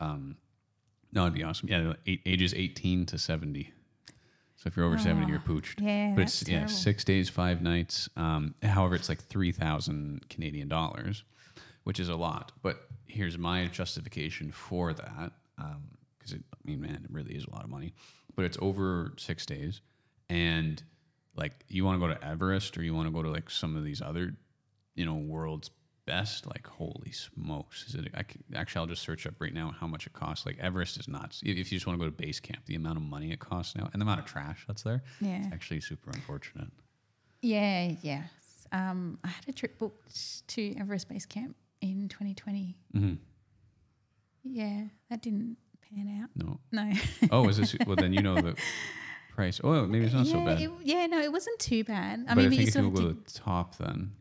[0.00, 0.36] um
[1.12, 1.68] no it'd be awesome.
[1.68, 3.72] Yeah eight, ages 18 to 70
[4.56, 5.80] so if you're over 70 you're pooched.
[5.80, 10.68] Oh, yeah, but it's yeah six days five nights um, however it's like 3000 canadian
[10.68, 11.24] dollars
[11.84, 12.52] which is a lot.
[12.60, 15.32] But here's my justification for that
[16.18, 17.94] because it i mean man it really is a lot of money.
[18.36, 19.80] But it's over six days
[20.28, 20.82] and
[21.36, 23.76] like you want to go to everest or you want to go to like some
[23.76, 24.34] of these other
[24.98, 25.70] you know world's
[26.06, 29.74] best like holy smokes is it I can, actually i'll just search up right now
[29.78, 32.16] how much it costs like everest is nuts if you just want to go to
[32.16, 34.82] base camp the amount of money it costs now and the amount of trash that's
[34.82, 35.38] there Yeah.
[35.44, 36.70] it's actually super unfortunate
[37.42, 38.22] Yeah, yeah.
[38.72, 42.76] Um, I had a trip booked to Everest Base Camp in 2020.
[42.92, 43.14] hmm
[44.42, 45.56] Yeah, that didn't
[45.88, 46.30] pan out.
[46.34, 46.92] no No.
[47.30, 48.56] oh is this well then you know the
[49.34, 52.24] price oh maybe it's not yeah, so bad It, yeah, no, it wasn't too bad.
[52.28, 54.12] I but mean, i but you think if still you go to the top then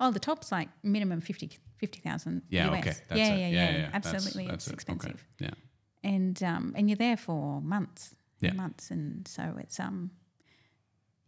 [0.00, 2.78] oh, the top's like minimum 50 50,000 yeah US.
[2.78, 4.90] okay that's yeah, it yeah, yeah, yeah, yeah, Absolutely, that's it's it.
[4.90, 4.94] Okay.
[4.94, 5.26] expensive.
[5.38, 5.50] yeah
[6.02, 8.14] And um, and you're there for months.
[8.40, 8.52] Yeah.
[8.52, 10.10] months, and so it's um,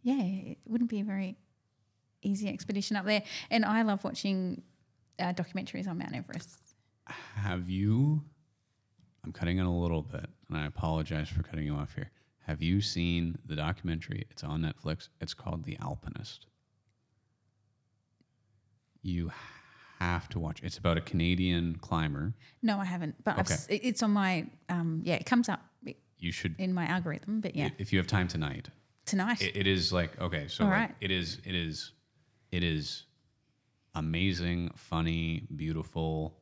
[0.03, 1.37] yeah, it wouldn't be a very
[2.21, 3.23] easy expedition up there.
[3.49, 4.61] And I love watching
[5.17, 6.59] uh, documentaries on Mount Everest.
[7.35, 8.23] Have you?
[9.23, 12.11] I'm cutting in a little bit, and I apologize for cutting you off here.
[12.45, 14.25] Have you seen the documentary?
[14.29, 15.09] It's on Netflix.
[15.19, 16.45] It's called The Alpinist.
[19.01, 19.31] You
[19.99, 20.61] have to watch.
[20.63, 22.33] It's about a Canadian climber.
[22.61, 23.75] No, I haven't, but I've Okay.
[23.75, 25.61] it, it's on my um, yeah, it comes up
[26.17, 27.41] You should, in my algorithm.
[27.41, 28.69] But yeah, if you have time tonight.
[29.05, 29.41] tonight.
[29.41, 30.95] It, it is like okay, so All like, right.
[31.01, 31.91] it is, it is,
[32.51, 33.05] it is
[33.95, 36.37] amazing, funny, beautiful,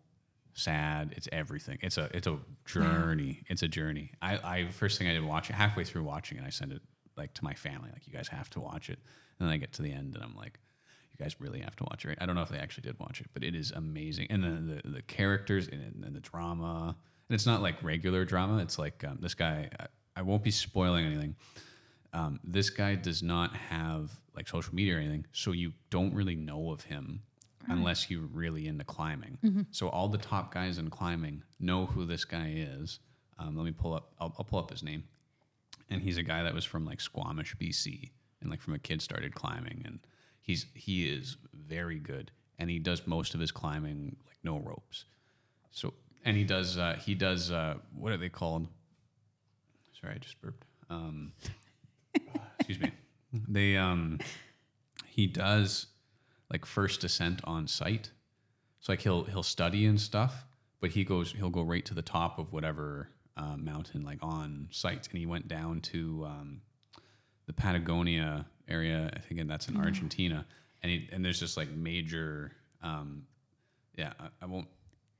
[0.53, 1.13] sad.
[1.15, 1.77] It's everything.
[1.81, 3.43] It's a it's a journey.
[3.47, 4.11] It's a journey.
[4.21, 6.81] I, I first thing I did watch it halfway through watching it, I sent it
[7.15, 8.99] like to my family, like you guys have to watch it.
[9.39, 10.59] And then I get to the end and I'm like,
[11.17, 12.09] you guys really have to watch it.
[12.09, 12.17] Right?
[12.21, 14.27] I don't know if they actually did watch it, but it is amazing.
[14.29, 16.95] And the the, the characters and, and the drama.
[17.29, 18.59] And it's not like regular drama.
[18.59, 19.69] It's like um, this guy.
[19.79, 21.35] I, I won't be spoiling anything.
[22.13, 26.35] Um, this guy does not have like social media or anything, so you don't really
[26.35, 27.21] know of him
[27.69, 29.37] unless you're really into climbing.
[29.71, 32.99] So all the top guys in climbing know who this guy is.
[33.37, 34.13] Um, let me pull up.
[34.19, 35.03] I'll, I'll pull up his name,
[35.89, 39.01] and he's a guy that was from like Squamish, BC, and like from a kid
[39.01, 39.99] started climbing, and
[40.47, 45.05] he's he is very good, and he does most of his climbing like no ropes.
[45.71, 45.93] So
[46.25, 48.67] and he does uh, he does uh, what are they called?
[50.01, 50.65] Sorry, I just burped.
[50.89, 51.33] Um,
[52.59, 52.91] excuse me.
[53.47, 54.19] They um,
[55.05, 55.87] he does
[56.49, 58.11] like first descent on site.
[58.79, 60.45] So like he'll he'll study and stuff,
[60.79, 64.69] but he goes he'll go right to the top of whatever uh, mountain like on
[64.71, 66.61] site, and he went down to um,
[67.47, 69.09] the Patagonia area.
[69.15, 70.45] I think that's in Argentina,
[70.83, 72.51] and he, and there's just like major.
[72.83, 73.23] Um,
[73.97, 74.67] yeah, I, I won't.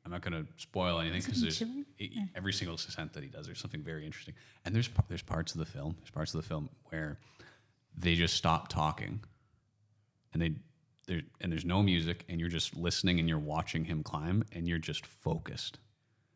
[0.06, 1.84] I'm not going to spoil anything because there's Chile?
[2.00, 3.46] e- every single descent that he does.
[3.46, 4.36] There's something very interesting,
[4.66, 5.96] and there's there's parts of the film.
[6.00, 7.18] There's parts of the film where
[7.98, 9.22] they just stop talking,
[10.34, 10.54] and they
[11.08, 14.68] there and there's no music, and you're just listening and you're watching him climb, and
[14.68, 15.80] you're just focused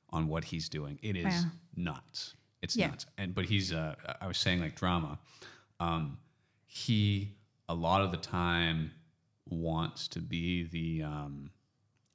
[0.10, 1.00] on what he's doing.
[1.02, 1.44] It is Wow.
[1.76, 2.34] nuts.
[2.62, 2.88] It's Yeah.
[2.88, 3.06] nuts.
[3.18, 5.18] And but he's uh, I was saying like drama.
[5.82, 6.18] Um,
[6.68, 7.34] he
[7.68, 8.92] a lot of the time
[9.50, 11.52] wants to be the um,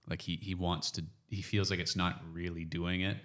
[0.09, 3.17] like he he wants to he feels like it's not really doing it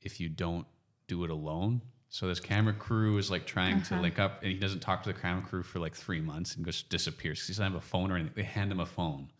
[0.00, 0.66] if you don't
[1.08, 1.82] do it alone.
[2.08, 5.12] So this camera crew is like trying to link up, and he doesn't talk to
[5.12, 7.44] the camera crew for like three months and just disappears.
[7.46, 8.34] He doesn't have a phone or anything.
[8.36, 9.30] They hand him a phone,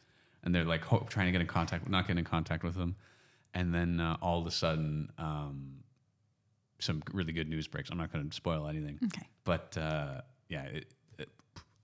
[0.42, 2.96] and they're like ho- trying to get in contact, not getting in contact with him.
[3.55, 5.83] And then uh, all of a sudden, um,
[6.78, 7.90] some really good news breaks.
[7.90, 9.28] I'm not going to spoil anything, okay.
[9.44, 10.22] but uh,
[10.53, 10.87] yeah, it,
[11.19, 11.29] it,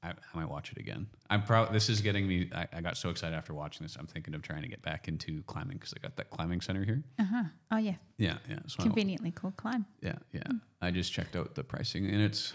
[0.02, 1.06] I, I might watch it again.
[1.30, 1.72] I'm proud.
[1.72, 2.50] This is getting me.
[2.54, 3.96] I, I got so excited after watching this.
[3.98, 6.84] I'm thinking of trying to get back into climbing because I got that climbing center
[6.84, 7.02] here.
[7.18, 7.42] Uh huh.
[7.70, 7.94] Oh yeah.
[8.18, 8.58] Yeah, yeah.
[8.66, 9.86] So Conveniently called climb.
[10.02, 10.42] yeah, yeah.
[10.82, 12.52] I just checked out the pricing, and it's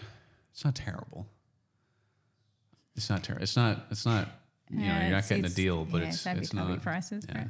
[0.52, 1.26] it's not terrible.
[2.96, 3.42] It's not terrible.
[3.42, 3.86] It's not.
[3.90, 4.28] It's not.
[4.70, 6.80] You know, Yeah, you're not getting a deal, but yeah, it's it's not.
[6.82, 7.26] prices.
[7.28, 7.48] Yeah, right?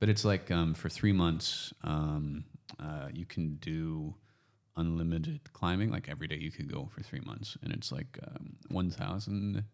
[0.00, 2.44] but it's like um, for three months, um,
[2.80, 4.14] uh, you can do
[4.76, 5.90] unlimited climbing.
[5.90, 9.64] Like every day, you could go for three months, and it's like um, one thousand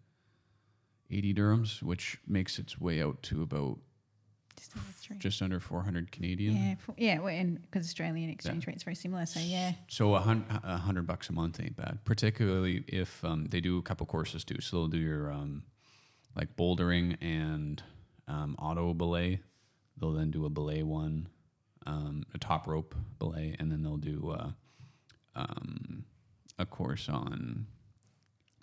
[1.10, 3.78] eighty dirhams, which makes its way out to about
[4.56, 5.18] Just three.
[5.18, 6.56] just under four hundred Canadian.
[6.56, 9.72] yeah, for, yeah, well, and because Australian exchange rate's very similar, so yeah.
[9.88, 14.06] So a hundred bucks a month ain't bad, particularly if um, they do a couple
[14.06, 14.60] courses too.
[14.60, 15.64] So they'll do your um,
[16.36, 17.82] like bouldering and
[18.28, 19.40] um, auto belay.
[19.98, 21.28] They'll then do a belay one,
[21.86, 24.50] um, a top rope belay, and then they'll do uh,
[25.34, 26.04] um,
[26.58, 27.66] a course on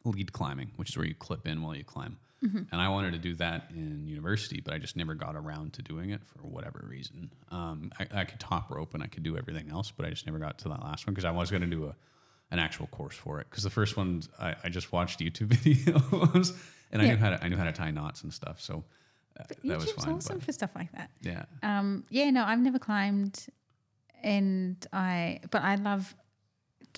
[0.06, 2.18] lead climbing, which is where you clip in while you climb.
[2.72, 5.82] And I wanted to do that in university, but I just never got around to
[5.82, 7.32] doing it for whatever reason.
[7.52, 10.26] Um, I, I could top rope and I could do everything else, but I just
[10.26, 11.96] never got to that last one because I was going to do a
[12.52, 13.48] an actual course for it.
[13.50, 16.58] Because the first one I, I just watched YouTube videos
[16.94, 17.12] and I Yeah.
[17.12, 18.86] knew how to I knew how to tie knots and stuff, so
[19.38, 20.16] uh, But that was YouTube's fine.
[20.16, 21.10] awesome but for stuff like that.
[21.22, 23.48] yeah, Um, yeah, no, I've never climbed,
[24.24, 26.16] and I but I love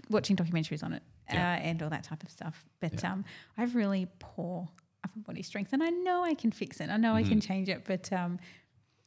[0.10, 1.54] watching documentaries on it Yeah.
[1.54, 2.64] uh, and all that type of stuff.
[2.80, 3.14] But Yeah.
[3.14, 3.26] um,
[3.58, 4.68] I have really poor
[5.04, 6.90] upper body strength, and I know I can fix it.
[6.90, 7.30] I know I Mm-hmm.
[7.30, 8.40] can change it, but um,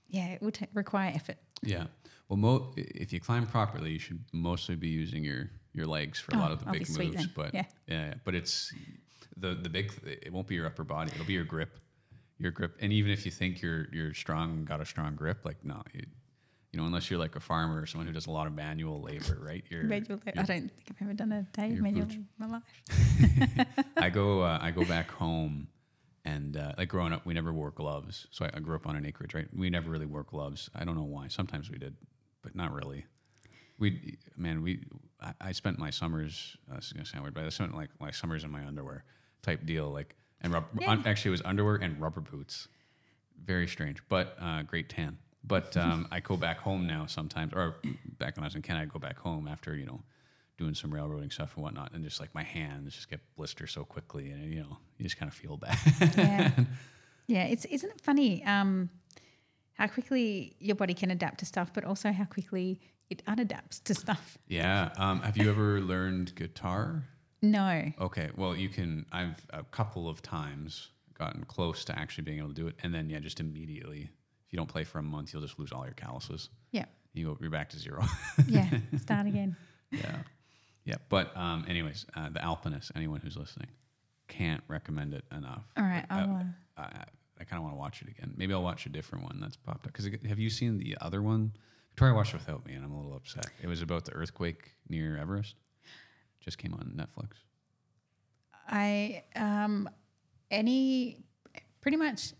[0.08, 1.36] yeah, it would ta require effort.
[1.62, 1.86] yeah.
[2.28, 6.32] Well, mo- if you climb properly, you should mostly be using your your legs for
[6.32, 7.26] a lot Oh, of the I'll big moves.
[7.26, 7.64] But Yeah.
[7.86, 8.72] yeah, yeah, but it's
[9.36, 9.92] the the big.
[10.04, 11.10] It won't be your upper body.
[11.14, 11.78] It'll be your grip,
[12.38, 12.76] your grip.
[12.80, 16.06] And even if you think you're you're strong, got a strong grip, like no, you,
[16.74, 19.00] you know, unless you're like a farmer or someone who does a lot of manual
[19.00, 19.62] labor, right?
[19.70, 20.40] You're, Manual labor.
[20.40, 23.66] I don't think I've ever done a day of manual labor in my life.
[23.96, 25.68] I go uh, I go back home
[26.24, 28.96] and uh, like growing up we never wore gloves so I, I grew up on
[28.96, 31.94] an acreage right we never really wore gloves I don't know why sometimes we did
[32.42, 33.04] but not really
[33.78, 34.80] we man we
[35.20, 36.56] I, I spent my summers.
[36.70, 39.04] Uh, this is gonna sound weird, but I spent like my summers in my underwear
[39.42, 41.00] type deal, like and rub, Yeah.
[41.06, 42.68] actually it was underwear and rubber boots.
[43.44, 45.18] Very strange, but uh, great tan.
[45.46, 47.76] But um, I go back home now sometimes, or
[48.18, 50.02] back when I was in Canada, I go back home after you know
[50.56, 53.84] doing some railroading stuff and whatnot, and just like my hands just get blister so
[53.84, 55.78] quickly, and you know you just kind of feel bad.
[56.16, 56.50] Yeah.
[57.26, 57.44] yeah.
[57.44, 58.88] It's isn't it funny um,
[59.74, 62.80] how quickly your body can adapt to stuff, but also how quickly
[63.10, 64.38] it unadapts to stuff.
[64.48, 64.90] yeah.
[64.96, 67.04] Um, have you ever learned guitar?
[67.42, 67.92] No.
[68.00, 69.04] Okay, well, you can.
[69.12, 72.94] I've a couple of times gotten close to actually being able to do it, and
[72.94, 74.08] then yeah, just immediately,
[74.54, 76.48] you don't play for a month, you'll just lose all your calluses.
[76.70, 76.84] Yeah.
[77.12, 78.04] You go, you're back to zero.
[78.46, 78.70] Yeah.
[79.00, 79.56] Start again.
[79.90, 80.18] yeah,
[80.84, 80.94] yeah.
[81.08, 82.92] But um, anyways, uh, the Alpinist.
[82.94, 83.66] Anyone who's listening,
[84.28, 85.64] can't recommend it enough.
[85.76, 86.04] All right.
[86.08, 87.04] I'll, uh, uh, I,
[87.40, 88.32] I kind of want to watch it again.
[88.36, 89.92] Maybe I'll watch a different one that's popped up.
[89.92, 91.52] Because have you seen the other one?
[91.90, 93.46] Victoria watched it without me, and I'm a little upset.
[93.60, 95.56] It was about the earthquake near Everest.
[96.38, 97.38] Just came on Netflix.
[98.68, 99.90] I um,
[100.48, 101.24] any
[101.80, 102.34] pretty much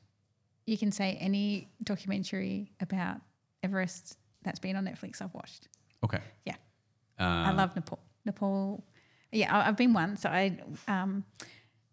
[0.67, 3.17] you can say any documentary about
[3.63, 5.69] Everest that's been on Netflix I've watched.
[6.05, 6.21] Okay.
[6.45, 6.57] Yeah.
[7.19, 7.99] Um, I love Nepal.
[8.25, 8.85] Nepal.
[9.33, 10.25] Yeah, I, I've been once.
[10.25, 11.25] I um,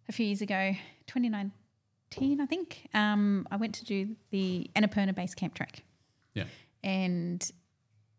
[0.10, 0.74] a few years ago,
[1.08, 2.88] 2019, I think.
[2.94, 5.84] Um, I went to do the Annapurna base camp track,
[6.34, 6.46] Yeah.
[6.84, 7.50] and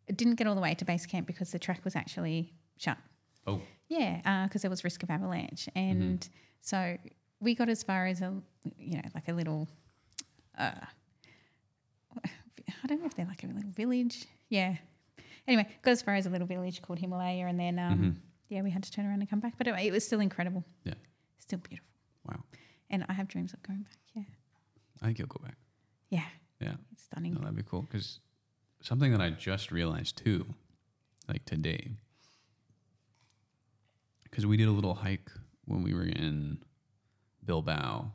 [0.09, 2.99] it didn't get all the way to base camp because the track was actually shut.
[3.47, 3.61] Oh.
[3.89, 6.27] Yeah, because there was risk of avalanche, and
[6.63, 6.97] so
[7.41, 8.33] we got as far as a
[8.79, 9.69] you know like a little.
[10.59, 10.73] Uh,
[12.25, 14.25] I don't know if they're like a little village.
[14.49, 14.77] Yeah.
[15.49, 18.17] Anyway, got as far as a little village called Himalaya, and then um, Mhm.
[18.49, 19.55] yeah, we had to turn around and come back.
[19.59, 20.65] But it, it was still incredible.
[20.85, 20.95] Yeah.
[21.39, 21.89] Still beautiful,
[22.29, 22.43] Wow.
[22.91, 23.97] and I have dreams of going back.
[24.15, 24.23] Yeah.
[25.01, 25.57] I think you'll go back.
[26.11, 26.25] Yeah.
[26.61, 26.75] Yeah.
[26.93, 27.35] It's stunning.
[27.35, 27.83] No, that'd be cool.
[27.83, 28.21] Because
[28.81, 30.47] something that I just realized too,
[31.29, 31.91] like today,
[34.23, 35.31] because we did a little hike
[35.65, 36.59] when we were in
[37.45, 38.13] Bilbao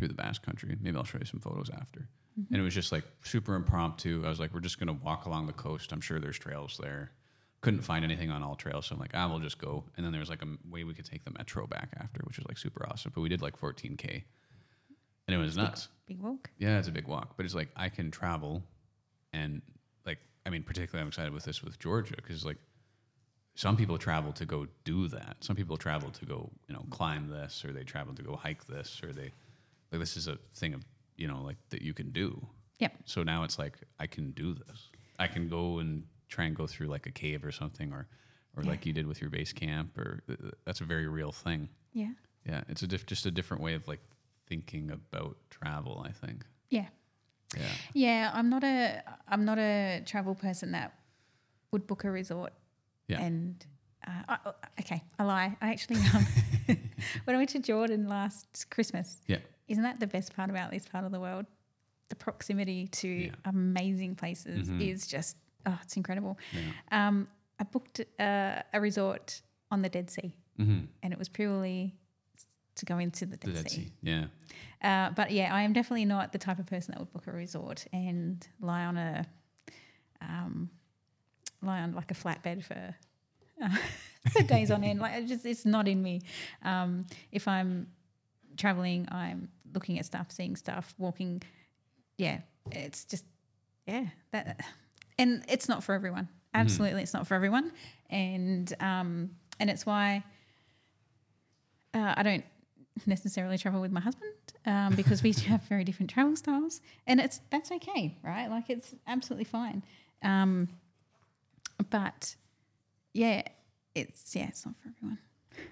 [0.00, 0.76] through the Basque Country.
[0.80, 2.08] Maybe I'll show you some photos after.
[2.48, 4.22] And it was just like super impromptu.
[4.24, 5.92] I was like, we're just gonna walk along the coast.
[5.92, 7.12] I'm sure there's trails there.
[7.60, 9.84] Couldn't find anything on AllTrails, so I'm like, ah, we'll just go.
[9.96, 12.38] And then there was like a way we could take the metro back after, which
[12.38, 13.12] was like super awesome.
[13.14, 14.22] But we did like 14k,
[15.28, 15.88] and it was nuts.
[16.06, 16.48] Big walk.
[16.56, 18.62] Yeah, it's a big walk, but it's like I can travel,
[19.34, 19.60] and
[20.06, 22.56] like I mean, particularly I'm excited with this with Georgia because like
[23.54, 25.36] some people travel to go do that.
[25.40, 28.66] Some people travel to go you know climb this, or they travel to go hike
[28.66, 29.32] this, or they
[29.92, 30.84] like this is a thing of
[31.16, 32.46] you know like that you can do.
[32.78, 32.88] Yeah.
[33.04, 34.88] So now it's like I can do this.
[35.18, 38.06] I can go and try and go through like a cave or something, or
[38.56, 38.70] or Yeah.
[38.70, 41.68] like you did with your base camp, or th- that's a very real thing.
[41.92, 42.12] Yeah.
[42.46, 44.00] Yeah, it's a diff- just a different way of like
[44.46, 46.02] thinking about travel.
[46.08, 46.44] I think.
[46.70, 46.88] Yeah.
[47.56, 47.66] Yeah.
[47.94, 48.30] Yeah.
[48.32, 50.94] I'm not a I'm not a travel person that
[51.72, 52.52] would book a resort
[53.08, 53.20] Yeah.
[53.20, 53.64] and
[54.06, 55.56] uh, I- okay, I lie.
[55.60, 56.26] I actually um,
[57.24, 59.20] when I went to Jordan last Christmas.
[59.26, 59.38] Yeah.
[59.70, 61.46] Isn't that the best part about this part of the world?
[62.08, 63.34] The proximity to Yeah.
[63.44, 64.80] amazing places Mhm.
[64.86, 66.38] is just oh, it's incredible.
[66.52, 67.06] Yeah.
[67.08, 67.28] Um,
[67.58, 70.84] I booked uh, a resort on the Dead Sea, Mm-hmm.
[71.02, 71.94] and it was purely
[72.76, 73.76] to go into the The Dead, Dead sea.
[73.84, 73.92] Sea.
[74.02, 74.26] Yeah.
[74.82, 77.32] Uh, but yeah, I am definitely not the type of person that would book a
[77.32, 79.26] resort and lie on a
[80.22, 80.70] um,
[81.62, 82.94] lie on like a flatbed for
[83.62, 83.76] uh,
[84.32, 84.98] for days on end.
[85.00, 86.22] Like it just it's not in me.
[86.62, 87.88] Um, if I'm
[88.60, 91.42] traveling, I'm looking at stuff, seeing stuff, walking.
[92.16, 93.24] Yeah, it's just
[93.86, 94.60] yeah that,
[95.18, 96.28] and it's not for everyone.
[96.54, 97.72] Absolutely, it's not for everyone,
[98.10, 100.24] and um, and it's why
[101.94, 102.44] uh, I don't
[103.06, 104.32] necessarily travel with my husband
[104.66, 108.48] um, because we do have very different travel styles, and it's that's okay, right?
[108.48, 109.82] Like it's absolutely fine.
[110.22, 110.68] Um,
[111.90, 112.34] but
[113.14, 113.42] yeah,
[113.94, 115.18] it's yeah, it's not for everyone.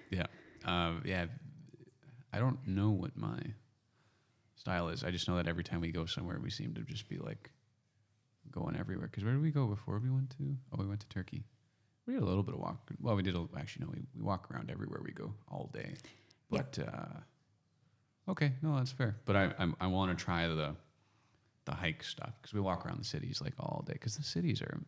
[0.09, 0.25] Yeah.
[0.65, 1.25] Uh, yeah.
[2.31, 3.39] I don't know what my
[4.55, 5.03] style is.
[5.03, 7.49] I just know that every time we go somewhere, we seem to just be like
[8.51, 9.07] going everywhere.
[9.07, 10.55] Because where did we go before we went to?
[10.73, 11.43] Oh, we went to Turkey.
[12.05, 12.89] We did a little bit of walk.
[12.99, 13.91] Well, we did a, actually no.
[13.93, 15.93] We, we walk around everywhere we go all day.
[16.51, 16.75] Yep.
[16.75, 19.17] But uh, okay, no, that's fair.
[19.25, 20.75] But I I'm, I want to try the
[21.65, 24.61] the hike stuff because we walk around the cities like all day because the cities
[24.61, 24.79] are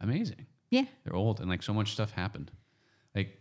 [0.00, 0.46] amazing.
[0.70, 2.52] Yeah, They're old and like so much stuff happened.
[3.14, 3.39] Like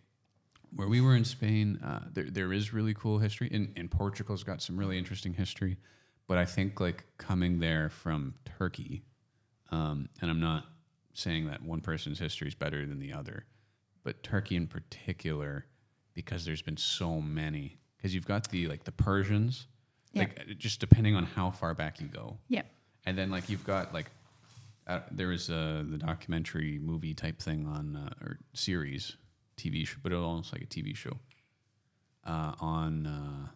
[0.75, 3.49] where we were in Spain, uh, there there is really cool history.
[3.51, 5.77] and, in Portugal's got some really interesting history,
[6.27, 9.03] but I think like coming there from Turkey,
[9.71, 10.65] um, and I'm not
[11.13, 13.45] saying that one person's history is better than the other,
[14.03, 15.65] but Turkey in particular,
[16.13, 17.77] because there's been so many.
[17.97, 19.67] Because you've got the like the Persians,
[20.13, 20.21] Yeah.
[20.23, 22.61] like uh, just depending on how far back you go, yeah,
[23.05, 24.09] and then like you've got like
[24.87, 29.17] uh, there was uh, the documentary movie type thing on uh, or series
[29.59, 31.17] TV show, but it was almost like a TV show.
[32.25, 33.47] Uh, on uh,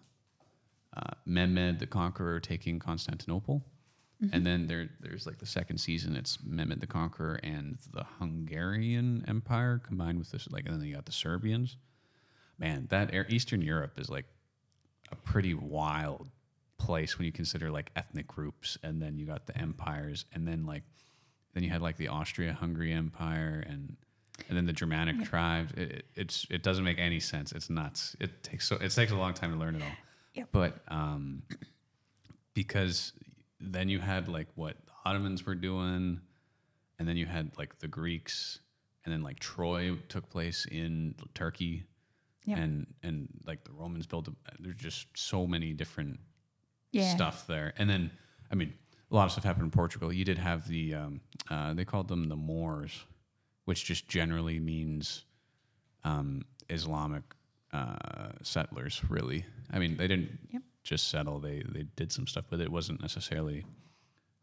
[0.99, 3.63] uh, Mehmed the Conqueror taking Constantinople,
[4.31, 6.15] and then there there's like the second season.
[6.15, 10.95] It's Mehmed the Conqueror and the Hungarian Empire combined with this like, and then you
[10.95, 11.77] got the Serbians.
[12.57, 14.25] Man, that air, Eastern Europe is like
[15.11, 16.29] a pretty wild
[16.77, 20.65] place when you consider like ethnic groups, and then you got the empires, and then
[20.65, 20.83] like
[21.53, 23.97] then you had like the Austria-Hungary Empire, and
[24.49, 25.71] and then the Germanic tribes.
[25.73, 27.51] It, it, it's it doesn't make any sense.
[27.51, 28.15] It's nuts.
[28.19, 29.95] It takes so it takes a long time to learn it all.
[30.35, 30.47] Yep.
[30.51, 31.43] But um,
[32.53, 33.13] because
[33.59, 36.19] then you had like what the Ottomans were doing,
[36.99, 38.59] and then you had like the Greeks,
[39.05, 41.83] and then like Troy took place in Turkey,
[42.45, 42.57] Yep.
[42.57, 44.27] and and like the Romans built.
[44.27, 46.19] A, there's just so many different
[46.91, 47.13] Yeah.
[47.13, 47.73] stuff there.
[47.77, 48.11] And then,
[48.51, 48.73] I mean,
[49.11, 50.11] a lot of stuff happened in Portugal.
[50.11, 53.03] You did have the, um, uh, they called them the Moors,
[53.65, 55.25] which just generally means
[56.03, 57.23] um, Islamic
[57.71, 59.45] uh, settlers, really.
[59.71, 60.61] I mean, they didn't Yep.
[60.83, 63.65] just settle, they, they did some stuff, but it wasn't necessarily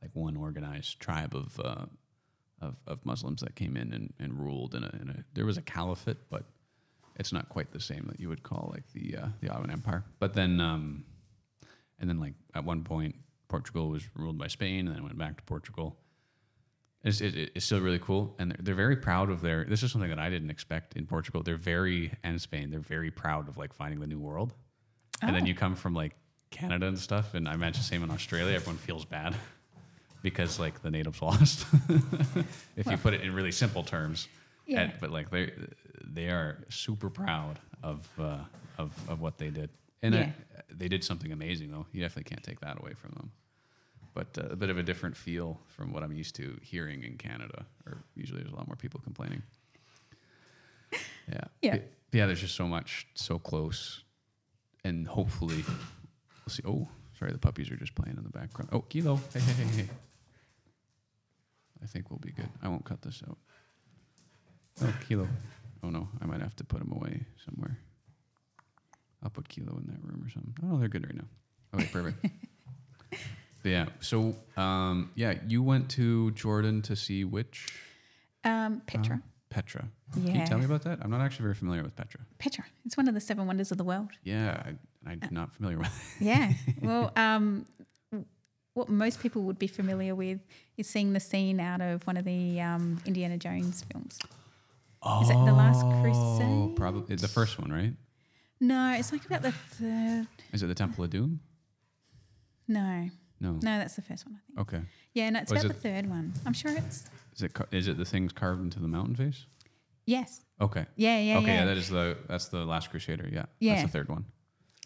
[0.02, 1.86] like one organized tribe of, uh,
[2.60, 4.74] of, of Muslims that came in and, and ruled.
[4.74, 6.44] In a, in a, there was a caliphate, but
[7.16, 10.04] it's not quite the same that you would call like the, uh, the Ottoman Empire.
[10.18, 11.04] But then, um,
[11.98, 13.14] and then like at one point
[13.48, 15.96] Portugal was ruled by Spain, and then it went back to Portugal.
[17.02, 19.64] It's, it, it's still really cool, and they're, they're very proud of their.
[19.64, 21.42] This is something that I didn't expect in Portugal.
[21.42, 22.70] They're very and Spain.
[22.70, 24.52] They're very proud of like finding the new world,
[25.22, 25.46] and then Oh.
[25.46, 26.14] you come from like
[26.50, 28.54] Canada and stuff, and I imagine the same in Australia.
[28.54, 29.34] Everyone feels bad
[30.22, 31.64] because like the natives lost.
[32.76, 34.28] if you put it in really simple terms,
[34.66, 34.82] Yeah.
[34.82, 35.52] And- but like they
[36.04, 38.38] they are super proud of uh,
[38.76, 39.70] of of what they did,
[40.02, 40.20] and Yeah.
[40.20, 40.32] I,
[40.70, 41.86] they did something amazing though.
[41.92, 43.30] You definitely can't take that away from them.
[44.14, 47.16] But uh, a bit of a different feel from what I'm used to hearing in
[47.16, 49.42] Canada, or usually there's a lot more people complaining.
[51.32, 51.44] Yeah.
[51.62, 51.70] Yeah.
[51.76, 52.26] But- yeah.
[52.26, 54.02] There's just so much, so close,
[54.82, 56.62] and hopefully, we'll see.
[56.66, 58.70] Oh, sorry, the puppies are just playing in the background.
[58.72, 59.88] Oh, Kilo, hey, hey, hey, hey.
[61.82, 62.48] I think we'll be good.
[62.62, 63.38] I won't cut this out.
[64.82, 65.28] Oh, Kilo.
[65.84, 67.78] Oh no, I might have to put him away somewhere.
[69.22, 70.54] I'll put Kilo in that room or something.
[70.64, 71.28] Oh, they're good right now.
[71.74, 72.26] Okay, perfect.
[73.64, 73.86] Yeah.
[74.00, 77.66] So, um, yeah, you went to Jordan to see which
[78.44, 79.16] Um, Petra.
[79.16, 79.18] uh,
[79.50, 79.88] Petra.
[80.14, 80.98] Can you tell me about that?
[81.02, 82.20] I'm not actually very familiar with Petra.
[82.38, 82.64] Petra.
[82.84, 84.10] It's one of the seven wonders of the world.
[84.24, 84.62] Yeah,
[85.06, 85.88] I, I'm not familiar with.
[86.20, 86.24] it.
[86.24, 86.52] Yeah.
[86.82, 87.66] well, um,
[88.74, 90.40] what most people would be familiar with
[90.76, 94.18] is seeing the scene out of one of the um, Indiana Jones films.
[95.22, 96.46] Is it The Last Crusade?
[96.46, 97.94] Oh, Probably the first one, right?
[98.60, 100.26] No, it's like about the third.
[100.52, 101.40] Is it the Temple of Doom?
[102.68, 103.08] No,
[103.40, 103.52] No.
[103.52, 104.34] no, that's the first one.
[104.34, 104.58] I think.
[104.74, 104.82] Okay.
[105.14, 106.32] Yeah, no, it's Oh, about it- the third one.
[106.44, 109.46] I'm sure it's Is it is it the things carved into the mountain face?
[110.06, 110.44] yes.
[110.60, 110.84] Okay.
[110.96, 111.52] Yeah, yeah, okay, yeah.
[111.60, 111.64] yeah.
[111.64, 113.26] that is the that's the Last Crusader.
[113.32, 113.38] Yeah.
[113.40, 113.82] That's Yeah.
[113.82, 114.26] the third one.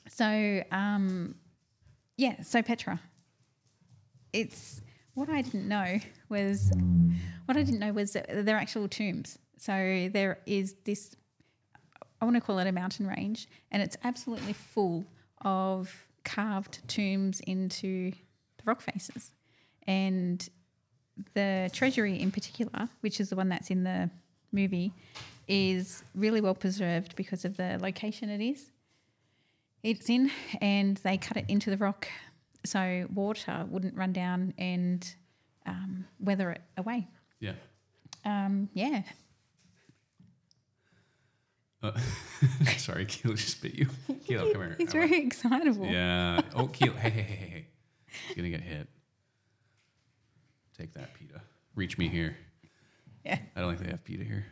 [0.09, 1.35] So, um,
[2.17, 3.01] yeah, so Petra.
[4.33, 4.81] It's
[5.15, 5.99] what I didn't know
[6.29, 6.71] was
[7.47, 9.39] what I didn't know was that they're actual tombs.
[9.59, 11.15] So there is this,
[12.21, 15.07] I want to call it a mountain range, and it's absolutely full
[15.43, 18.13] of carved tombs into
[18.65, 19.33] the rock faces.
[19.87, 20.47] And
[21.35, 24.11] the treasury in particular, which is the one that's in the
[24.53, 24.93] movie,
[25.47, 28.71] is really well preserved because of the location it is
[29.85, 32.09] it's in and they cut it into the rock
[32.65, 35.15] so water wouldn't run down and
[35.67, 37.07] um, weather it away.
[37.39, 37.53] Yeah.
[38.25, 39.03] Um, yeah.
[41.83, 41.93] Uh,
[42.79, 43.89] sorry, Kilo just bit you.
[44.27, 44.75] Kilo, come here.
[44.79, 45.87] He's very excitable.
[45.87, 46.41] Yeah.
[46.55, 46.71] Oh.
[46.73, 47.67] Hey, hey, hey, hey, hey.
[48.29, 48.89] He's gonna get hit.
[50.77, 51.41] Take that, PETA.
[51.75, 52.37] Reach me here.
[53.25, 53.39] Yeah.
[53.57, 54.47] I don't think they have PETA here.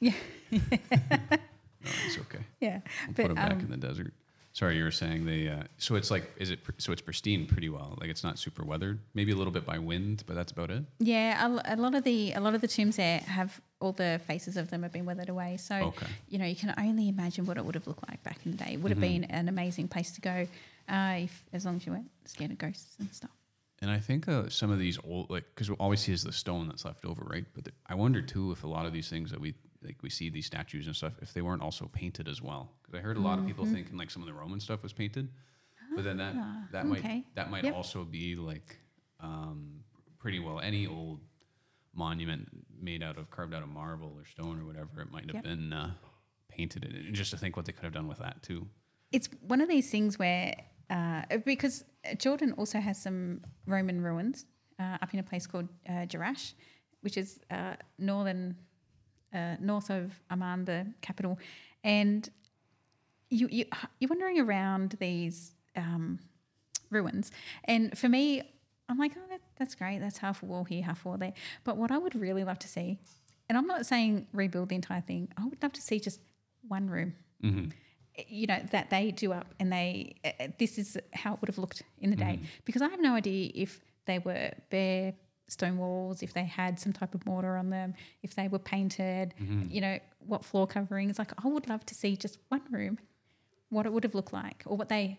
[0.00, 0.12] Yeah.
[1.84, 2.40] No, it's okay.
[2.60, 2.80] Yeah.
[3.06, 4.12] We'll But, put them back um, in the desert.
[4.52, 5.48] Sorry, you were saying they.
[5.48, 6.64] Uh, so it's like, is it?
[6.64, 7.96] pr- So it's pristine pretty well.
[8.00, 8.98] Like it's not super weathered.
[9.14, 10.82] Maybe a little bit by wind, but that's about it.
[10.98, 13.92] Yeah, a, l- a lot of the a lot of the tombs there have all
[13.92, 15.58] the faces of them have been weathered away.
[15.58, 16.06] So Okay.
[16.28, 18.56] you know you can only imagine what it would have looked like back in the
[18.64, 18.72] day.
[18.72, 19.20] It would have Mm-hmm.
[19.22, 20.48] been an amazing place to go,
[20.88, 23.30] uh, if as long as you weren't scared of ghosts and stuff.
[23.82, 26.32] And I think uh, some of these old, like, because all we see is the
[26.32, 27.44] stone that's left over, right?
[27.54, 30.08] But the, I wonder too if a lot of these things that we like, we
[30.10, 32.72] see these statues and stuff, if they weren't also painted as well.
[32.82, 34.94] Because I heard a lot of people thinking like some of the Roman stuff was
[34.94, 35.28] painted,
[35.94, 36.34] but then that
[36.72, 37.06] that might Mm-hmm.
[37.06, 37.24] Ah, okay.
[37.34, 37.74] that might Yep.
[37.74, 38.78] also be like
[39.20, 39.84] um,
[40.18, 41.20] pretty well any old
[41.94, 42.48] monument
[42.80, 45.00] made out of carved out of marble or stone or whatever.
[45.02, 45.44] It might have Yep.
[45.44, 45.92] been uh,
[46.48, 46.84] painted.
[46.84, 48.66] And just to think what they could have done with that too.
[49.12, 50.54] it's one of these things where
[50.90, 51.84] uh, because
[52.18, 54.46] Jordan also has some Roman ruins,
[54.78, 56.54] uh, up in a place called uh, Jerash,
[57.00, 58.56] which is uh, northern,
[59.34, 61.38] uh, north of Amman, the capital,
[61.82, 62.28] and
[63.30, 63.64] you you
[63.98, 66.18] you're wandering around these um,
[66.90, 67.30] ruins,
[67.64, 68.42] and for me,
[68.88, 69.98] I'm like, oh, that, that's great.
[69.98, 71.34] That's half a wall here, half a wall there.
[71.64, 72.98] But what I would really love to see,
[73.48, 75.28] and I'm not saying rebuild the entire thing.
[75.36, 76.20] I would love to see just
[76.68, 77.68] one room Mm-hmm.
[78.28, 81.58] You know that they do up and they uh, this is how it would have
[81.58, 85.12] looked in the day because i have no idea if they were bare
[85.48, 89.34] stone walls if they had some type of mortar on them if they were painted
[89.68, 92.98] you know what floor coverings like i would love to see just one room
[93.68, 95.18] what it would have looked like or what they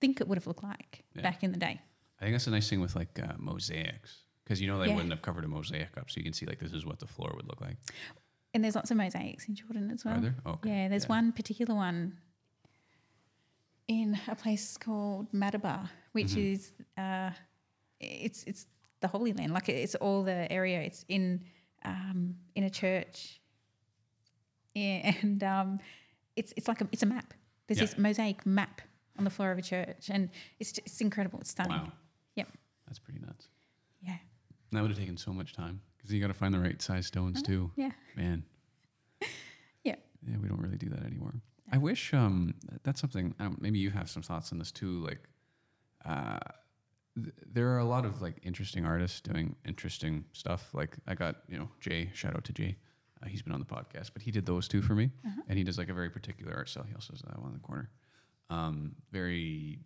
[0.00, 1.22] think it would have looked like Yeah.
[1.22, 1.80] back in the day
[2.20, 4.94] I think that's the nice thing with like uh, mosaics because you know they Yeah.
[4.94, 7.06] wouldn't have covered a mosaic up, so you can see like this is what the
[7.06, 7.76] floor would look like.
[8.54, 10.34] And there's lots of mosaics in jordan as well Are there?
[10.46, 10.68] Okay.
[10.70, 12.18] Yeah, there's one particular one
[13.88, 16.52] in a place called Madaba, which Mm-hmm.
[16.54, 17.30] is uh,
[18.00, 18.66] it's it's
[19.00, 19.52] the Holy Land.
[19.52, 20.80] Like it's all the area.
[20.82, 21.44] It's in
[21.84, 23.40] um, in a church.
[24.74, 25.80] Yeah, and um,
[26.36, 27.34] it's it's like a it's a map.
[27.66, 27.86] There's Yeah.
[27.86, 28.80] this mosaic map
[29.18, 30.30] on the floor of a church, and
[30.60, 31.40] it's it's incredible.
[31.40, 31.78] It's stunning.
[31.78, 31.92] Wow.
[32.36, 32.48] Yep.
[32.86, 33.48] That's pretty nuts.
[34.00, 34.16] Yeah.
[34.70, 37.06] That would have taken so much time because you got to find the right size
[37.06, 37.70] stones too.
[37.76, 37.92] Yeah.
[38.16, 38.44] Man.
[39.84, 39.96] Yeah.
[40.28, 41.34] Yeah, we don't really do that anymore.
[41.72, 43.34] I wish um that's something.
[43.60, 45.00] Maybe you have some thoughts on this too.
[45.04, 45.20] Like,
[46.04, 46.38] uh,
[47.16, 50.68] th- there are a lot of like interesting artists doing interesting stuff.
[50.72, 52.10] Like I got you know Jay.
[52.14, 52.76] Shout out to Jay.
[53.22, 55.10] Uh, he's been on the podcast, but he did those two for me,
[55.48, 56.84] and he does like a very particular art style.
[56.88, 57.90] He also does that one in the corner.
[58.50, 59.78] Um, very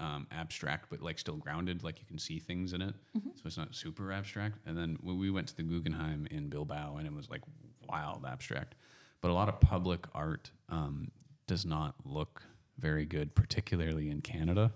[0.00, 1.84] um, abstract, but like still grounded.
[1.84, 4.58] Like you can see things in it, so it's not super abstract.
[4.66, 7.42] And then when we went to the Guggenheim in Bilbao, and it was like
[7.88, 8.74] wild abstract.
[9.20, 11.10] But a lot of public art um,
[11.46, 12.42] does not look
[12.78, 14.72] very good, particularly in Canada.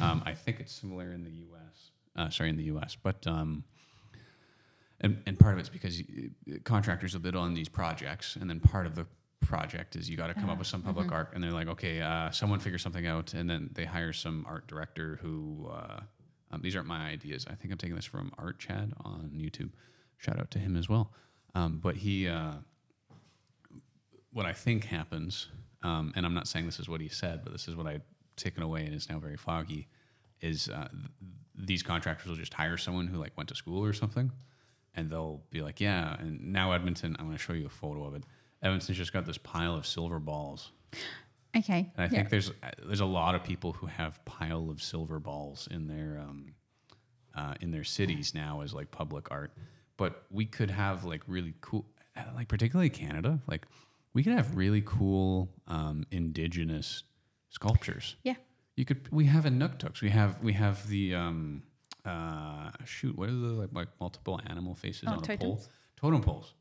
[0.00, 1.90] Um, I think it's similar in the U.S.
[2.16, 2.96] Uh, sorry, in the U.S.
[3.00, 3.64] But um,
[5.00, 6.02] and and part of it's because
[6.64, 9.06] contractors will bid on these projects, and then part of the
[9.46, 12.00] project is you got to come up with some public art, and they're like, okay,
[12.00, 15.70] uh, someone figure something out, and then they hire some art director who.
[15.72, 16.00] Uh,
[16.54, 17.46] um, these aren't my ideas.
[17.50, 19.70] I think I'm taking this from Art Chad on YouTube.
[20.18, 21.10] Shout out to him as well.
[21.54, 22.54] Um, but he, uh,
[24.32, 25.48] what I think happens,
[25.82, 28.04] um, and I'm not saying this is what he said, but this is what I've
[28.36, 29.88] taken away and is now very foggy,
[30.40, 31.10] is uh, th-
[31.56, 34.30] these contractors will just hire someone who like went to school or something,
[34.94, 36.16] and they'll be like, yeah.
[36.18, 38.24] And now Edmonton, I'm going to show you a photo of it.
[38.64, 40.72] Edmonton's just got this pile of silver balls,
[41.56, 41.92] Okay.
[41.96, 42.08] and I yeah.
[42.08, 42.50] think there's
[42.84, 46.54] there's a lot of people who have pile of silver balls in their um,
[47.36, 49.52] uh, in their cities now as like public art.
[49.96, 51.84] But we could have like really cool,
[52.34, 53.66] like particularly Canada, like
[54.14, 57.04] we could have really cool um, indigenous
[57.50, 58.16] sculptures.
[58.24, 58.34] Yeah.
[58.76, 59.08] You could.
[59.12, 60.00] We have inukshuks.
[60.00, 61.62] We have we have the um,
[62.04, 63.16] uh, shoot.
[63.16, 65.62] What are the like, like multiple animal faces Oh, on a pole?
[65.96, 66.54] Totem poles.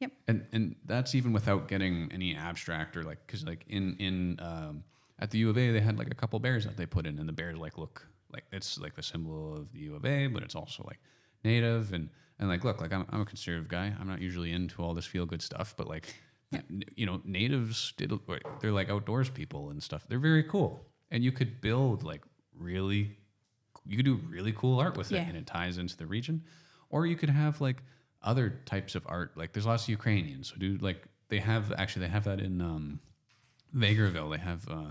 [0.00, 0.12] Yep.
[0.28, 4.84] And and that's even without getting any abstract or like because like in in um,
[5.18, 7.18] at the U of A they had like a couple bears that they put in
[7.18, 10.28] and the bears like look like it's like the symbol of the U of A
[10.28, 11.00] but it's also like
[11.44, 13.92] native and and like look like I'm I'm a conservative guy.
[13.98, 16.14] I'm not usually into all this feel good stuff but like
[16.94, 18.12] you know natives did
[18.60, 20.06] they're like outdoors people and stuff.
[20.08, 20.84] They're very cool.
[21.10, 22.22] And you could build like
[22.56, 23.16] really
[23.84, 26.44] you could do really cool art with it and it ties into the region.
[26.90, 27.82] Or you could have like
[28.22, 32.04] other types of art like there's lots of ukrainians who do like they have actually
[32.06, 33.00] they have that in um
[33.74, 34.90] Vegreville they have uh,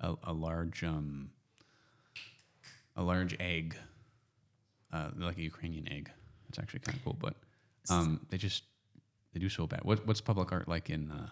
[0.00, 1.30] a, a large um
[2.96, 3.76] a large egg
[4.92, 6.10] uh like a ukrainian egg
[6.48, 7.34] it's actually kind of cool but
[7.90, 8.64] um they just
[9.32, 11.28] they do so bad what, what's public art like in uh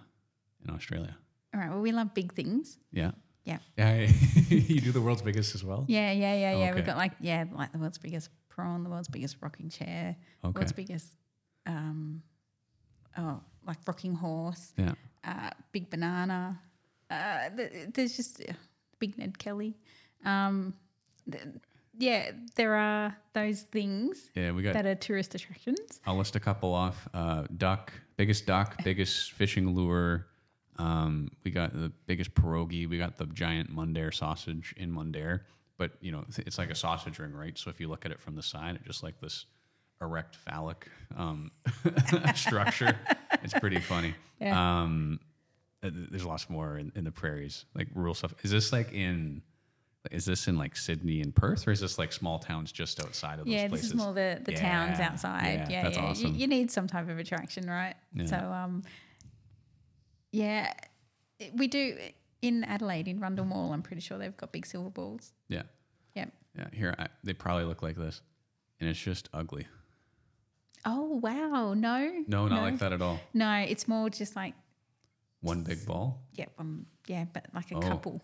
[0.66, 1.16] in australia
[1.55, 1.70] All right.
[1.70, 2.79] Well, we love big things.
[2.93, 3.12] yeah
[3.45, 3.59] Yeah.
[3.79, 4.11] yeah
[4.49, 6.64] you do the world's biggest as well Yeah, yeah, yeah, yeah.
[6.66, 6.75] Okay.
[6.75, 10.59] We've got like yeah, like the world's biggest prawn, the world's biggest rocking chair, okay
[10.59, 11.09] world's biggest
[11.66, 12.22] um
[13.18, 14.94] oh, like rocking horse, yeah
[15.26, 16.61] uh, big banana.
[17.11, 18.52] Uh, th- there's just uh,
[18.98, 19.74] big Ned Kelly.
[20.24, 20.74] Um,
[21.30, 21.44] th-
[21.96, 26.00] yeah, there are those things yeah we got that are tourist attractions.
[26.07, 27.09] I'll list a couple off.
[27.14, 30.26] Uh, duck, biggest duck, biggest fishing lure.
[30.76, 32.88] Um, we got the biggest pierogi.
[32.88, 35.42] We got the giant Mundare sausage in Mundare.
[35.77, 37.59] But you know, it's like a sausage ring, right?
[37.59, 39.47] So if you look at it from the side, it's just like this
[40.01, 41.51] erect phallic um,
[42.35, 42.97] structure.
[43.43, 44.14] It's pretty funny.
[44.41, 44.83] Yeah.
[44.83, 45.20] Um,
[45.83, 48.35] uh, there's lots more in, in the prairies, like rural stuff.
[48.43, 49.43] Is this like in?
[50.11, 53.39] Is this in like Sydney and Perth, or is this like small towns just outside
[53.39, 53.89] of those Yeah, places?
[53.89, 55.64] this is more the, the towns outside.
[55.70, 56.01] yeah, Yeah, yeah.
[56.01, 56.35] You- awesome.
[56.37, 57.95] You, need some type of attraction, right?
[58.14, 58.27] Yeah.
[58.27, 58.83] So, um,
[60.31, 60.72] yeah,
[61.55, 61.97] we do
[62.45, 63.72] in Adelaide in Rundle Mall.
[63.72, 65.32] I'm pretty sure they've got big silver balls.
[65.49, 65.62] yeah.
[66.14, 66.32] Yep.
[66.57, 68.20] Yeah, here I, they probably look like this.
[68.80, 69.66] and it's just ugly.
[70.84, 73.18] Oh wow, no, No, not like that at all.
[73.32, 74.55] No, it's more just like
[75.40, 76.20] One big ball.
[76.34, 78.22] yeah, um, yeah, but like a Oh, couple.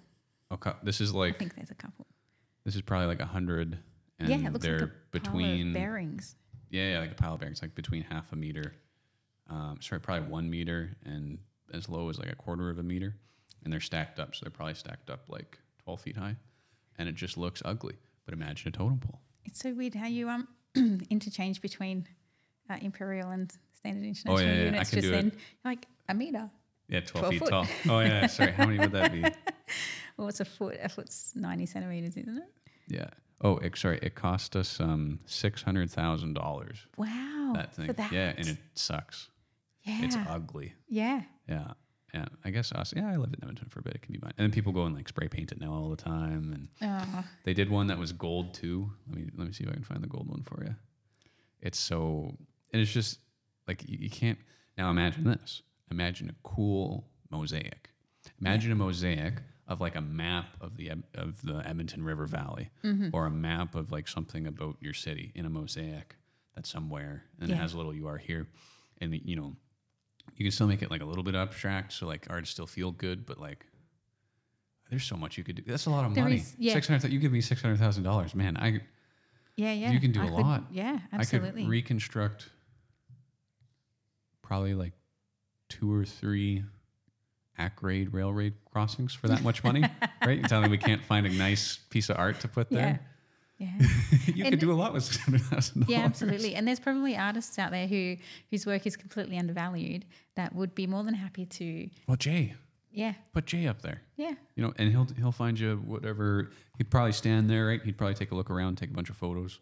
[0.53, 1.37] Okay, this is like.
[1.37, 2.07] I think there's a couple.
[2.65, 3.79] this is probably like a hundred,
[4.19, 6.37] and yeah, it looks they're like a pile of between bearings.
[6.69, 8.75] yeah, yeah, like a pile of bearings, like between half a meter,
[9.49, 11.39] um, sorry, probably one meter and
[11.73, 13.17] as low as like a quarter of a meter,
[13.65, 16.37] and they're stacked up, so they're probably stacked up like twelve feet high,
[16.99, 17.97] and it just looks ugly.
[18.25, 19.21] But imagine a totem pole.
[19.45, 20.49] It's so weird how you um
[21.11, 22.07] interchange between
[22.69, 24.91] uh, imperial and standard international Oh, yeah, yeah, I units.
[24.91, 25.33] can just do then,
[25.65, 26.51] like a meter.
[26.89, 27.51] Yeah, 12, 12 feet foot.
[27.51, 27.67] tall.
[27.89, 28.27] Oh, yeah.
[28.27, 28.51] Sorry.
[28.53, 29.25] How many would that be?
[30.17, 30.77] Well, it's a foot.
[30.83, 32.53] A foot's ninety centimeters, isn't it?
[32.89, 33.07] Yeah.
[33.41, 33.99] Oh, it, sorry.
[34.03, 36.79] It cost us um $600,000.
[36.99, 37.53] Wow.
[37.55, 37.87] That thing.
[37.87, 38.13] For that.
[38.13, 38.33] Yeah.
[38.37, 39.29] And it sucks.
[39.85, 39.99] yeah.
[40.05, 40.75] It's ugly.
[40.89, 41.23] yeah.
[41.49, 41.73] Yeah.
[42.15, 42.27] Yeah.
[42.45, 42.93] I guess us.
[42.97, 43.09] Yeah.
[43.11, 43.95] I lived in Edmonton for a bit.
[43.95, 44.33] It can be mine.
[44.39, 46.53] And then people go and like spray paint it now all the time.
[46.53, 48.91] And Oh, they did one that was gold too.
[49.09, 50.75] Let me, let me see if I can find the gold one for you.
[51.61, 52.37] It's so,
[52.73, 53.19] and it's just
[53.69, 54.39] like you, you can't.
[54.79, 55.63] Now imagine this.
[55.91, 57.91] Imagine a cool mosaic.
[58.41, 59.35] Imagine a mosaic
[59.69, 63.09] of like a map of the of the Edmonton River Valley, Mm-hmm.
[63.13, 66.17] or a map of like something about your city in a mosaic
[66.57, 68.49] that's somewhere, and it has a little "you are here,"
[69.01, 69.55] and you know,
[70.41, 72.91] you can still make it like a little bit abstract, so like art still feel
[72.91, 73.67] good, but like.
[74.91, 75.63] There's so much you could do.
[75.65, 76.39] That's a lot of There money.
[76.39, 76.73] is- yeah.
[76.73, 77.13] Six hundred.
[77.13, 78.57] You give me six hundred thousand dollars, man.
[78.57, 78.81] I
[79.55, 79.93] yeah, yeah.
[79.93, 80.65] You can do a a lot.
[80.73, 81.63] Yeah, absolutely.
[81.63, 82.49] I could reconstruct
[84.43, 84.95] probably like
[85.69, 86.65] two or three
[87.57, 89.85] at-grade railroad crossings for that much money,
[90.27, 90.39] right?
[90.39, 93.01] You're telling me we can't find a nice piece of art to put there?
[93.61, 93.69] Yeah.
[94.27, 95.91] you And- could do a lot with six hundred thousand dollars.
[95.91, 96.55] Yeah, absolutely.
[96.57, 98.17] And there's probably artists out there who
[98.51, 102.55] whose work is completely undervalued that would be more than happy to Well, Jay,
[102.91, 104.01] yeah, put Jay up there.
[104.17, 104.33] yeah.
[104.57, 106.51] You know, and he'll he'll find you whatever.
[106.79, 107.83] He'd probably stand there, right?
[107.85, 109.61] He'd probably take a look around, take a bunch of photos,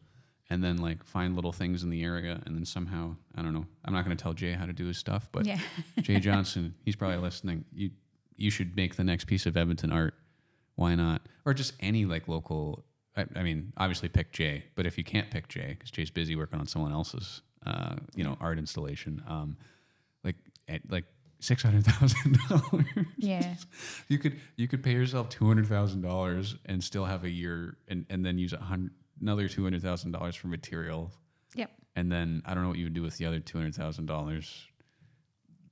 [0.48, 3.66] and then like find little things in the area, and then somehow I don't know.
[3.84, 5.58] I'm not going to tell Jay how to do his stuff, but Yeah.
[6.02, 7.64] Jay Johnson, he's probably listening.
[7.74, 7.90] You
[8.36, 10.14] you should make the next piece of Edmonton art.
[10.76, 11.22] Why not?
[11.44, 12.84] Or just any like local.
[13.18, 16.36] I, I mean, obviously pick Jay, but if you can't pick Jay because Jay's busy
[16.36, 19.56] working on someone else's, uh, you know, art installation, um,
[20.24, 20.36] like
[20.68, 21.04] at, like
[21.40, 22.86] six hundred thousand dollars.
[23.16, 23.54] Yeah.
[24.08, 27.76] You could you could pay yourself two hundred thousand dollars and still have a year,
[27.88, 31.10] and and then use hundred another two hundred thousand dollars for material,
[31.54, 31.70] Yep.
[31.96, 34.06] and then I don't know what you would do with the other two hundred thousand
[34.06, 34.64] dollars.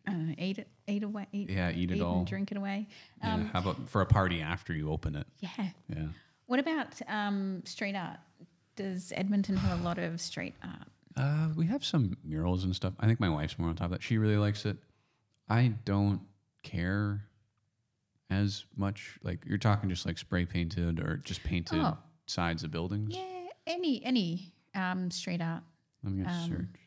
[0.09, 2.19] Uh, eat it, eat away, eat, Yeah, eat it eat all.
[2.19, 2.87] and drink it away.
[3.23, 3.35] Yeah.
[3.35, 5.27] Um, How about for a party after you open it?
[5.41, 5.69] yeah.
[5.89, 6.07] Yeah.
[6.47, 8.19] What about um, street art?
[8.77, 10.89] Does Edmonton have a lot of street art?
[11.17, 12.93] Uh, we have some murals and stuff.
[13.01, 14.03] I think my wife's more on top of that.
[14.03, 14.77] She really likes it.
[15.49, 16.21] I don't
[16.63, 17.23] care
[18.31, 19.19] as much.
[19.23, 21.97] Like you're talking just like spray painted or just painted Oh.
[22.27, 23.15] sides of buildings.
[23.17, 23.23] Yeah,
[23.67, 25.63] any any um, street art.
[26.05, 26.81] Let me just Um, search.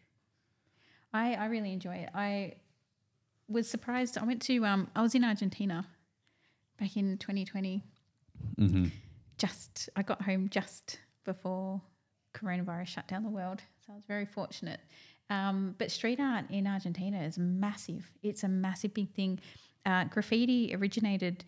[1.11, 2.09] I, I really enjoy it.
[2.13, 2.53] I
[3.47, 4.17] was surprised.
[4.17, 5.87] I went to um, I was in Argentina
[6.79, 7.83] back in 2020.
[8.59, 8.85] Mm-hmm.
[9.39, 11.81] Just I got home just before
[12.35, 14.79] coronavirus shut down the world, so I was very fortunate.
[15.31, 18.09] Um, but street art in Argentina is massive.
[18.21, 19.39] It's a massive big thing.
[19.85, 21.45] Uh, graffiti originated.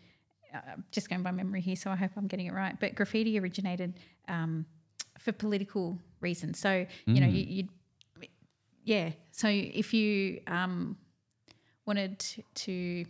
[0.54, 0.60] Uh,
[0.92, 2.78] just going by memory here, so I hope I'm getting it right.
[2.80, 4.66] But graffiti originated um,
[5.20, 6.60] for political reasons.
[6.60, 7.70] So you know, you, you'd
[8.84, 9.12] yeah.
[9.32, 10.98] So if you um,
[11.86, 12.24] wanted
[12.56, 13.06] to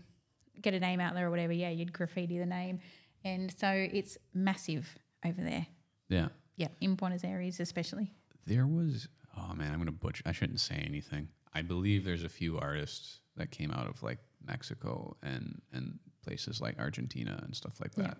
[0.61, 2.79] get a name out there or whatever, yeah, you'd graffiti the name,
[3.23, 5.67] and so it's massive over there.
[6.09, 6.29] Yeah.
[6.57, 8.11] Yeah, in Buenos Aires especially.
[8.45, 9.07] There was.
[9.37, 10.23] Oh man, I'm gonna butcher.
[10.25, 11.29] I shouldn't say anything.
[11.53, 16.61] I believe there's a few artists that came out of like Mexico and and places
[16.61, 18.13] like Argentina and stuff like that Yeah.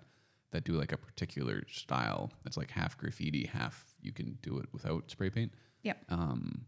[0.51, 4.67] that do like a particular style that's like half graffiti, half you can do it
[4.71, 5.53] without spray paint.
[5.83, 5.97] Yep.
[6.09, 6.65] Um,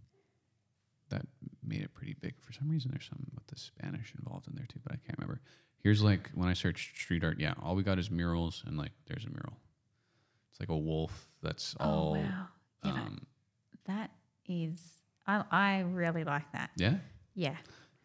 [1.10, 1.26] that
[1.64, 2.34] made it pretty big.
[2.42, 5.18] For some reason, there's some with the Spanish involved in there too, but I can't
[5.18, 5.42] remember.
[5.84, 7.40] Here's like when I search street art.
[7.40, 9.58] Yeah, all we got is murals, and like there's a mural.
[10.52, 12.16] It's like a wolf that's all.
[12.16, 12.48] oh wow,
[12.86, 13.28] yeah, that- Um,
[13.86, 14.12] that
[14.48, 14.80] is.
[15.28, 16.70] I I really like that.
[16.78, 16.96] yeah,
[17.36, 17.56] Yeah,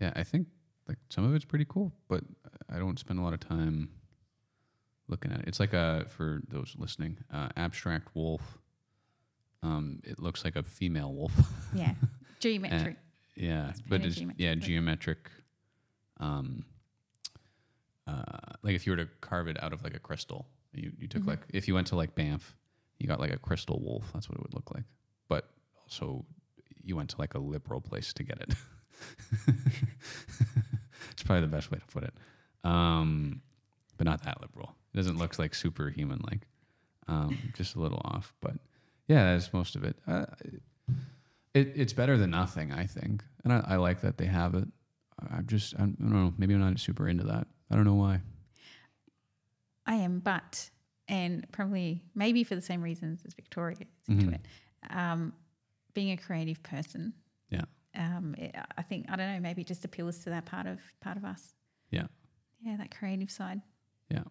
[0.00, 0.12] yeah.
[0.16, 0.48] I think
[0.88, 2.24] like some of it's pretty cool, but
[2.68, 3.90] I don't spend a lot of time
[5.08, 5.48] looking at it.
[5.48, 8.58] It's like a for those listening, uh, abstract wolf.
[9.62, 11.32] Um, it looks like a female wolf.
[11.74, 11.94] yeah,
[12.40, 12.96] geometric.
[13.36, 15.30] Yeah, It's but it's yeah geometric.
[16.18, 16.64] Um,
[18.08, 21.08] uh, like if you were to carve it out of like a crystal, you you
[21.08, 21.26] took Mhm.
[21.28, 22.56] like if you went to like Banff,
[22.98, 24.10] you got like a crystal wolf.
[24.14, 24.84] That's what it would look like.
[25.28, 25.50] But
[25.82, 26.24] also,
[26.82, 28.54] you went to like a liberal place to get it.
[31.12, 32.14] it's probably the best way to put it.
[32.64, 33.42] Um,
[33.96, 34.74] but not that liberal.
[34.92, 36.46] It doesn't look like superhuman like.
[37.08, 38.56] Um, just a little off, but
[39.06, 39.96] yeah, that's most of it.
[40.06, 40.26] Uh,
[41.54, 44.68] it it's better than nothing, I think, and I, I like that they have it.
[45.30, 46.34] I'm just I don't know.
[46.36, 47.46] Maybe I'm not super into that.
[47.70, 48.20] I don't know why.
[49.86, 50.70] I am, but
[51.08, 54.34] and probably maybe for the same reasons as Victoria is into Mhm.
[54.34, 54.46] it.
[54.90, 55.32] Um,
[55.94, 57.14] being a creative person,
[57.50, 57.64] Yeah.
[57.94, 59.40] Um, it, I think I don't know.
[59.40, 61.54] Maybe it just appeals to that part of part of us.
[61.90, 62.06] Yeah.
[62.60, 63.62] Yeah, that creative side.
[64.10, 64.24] Yeah.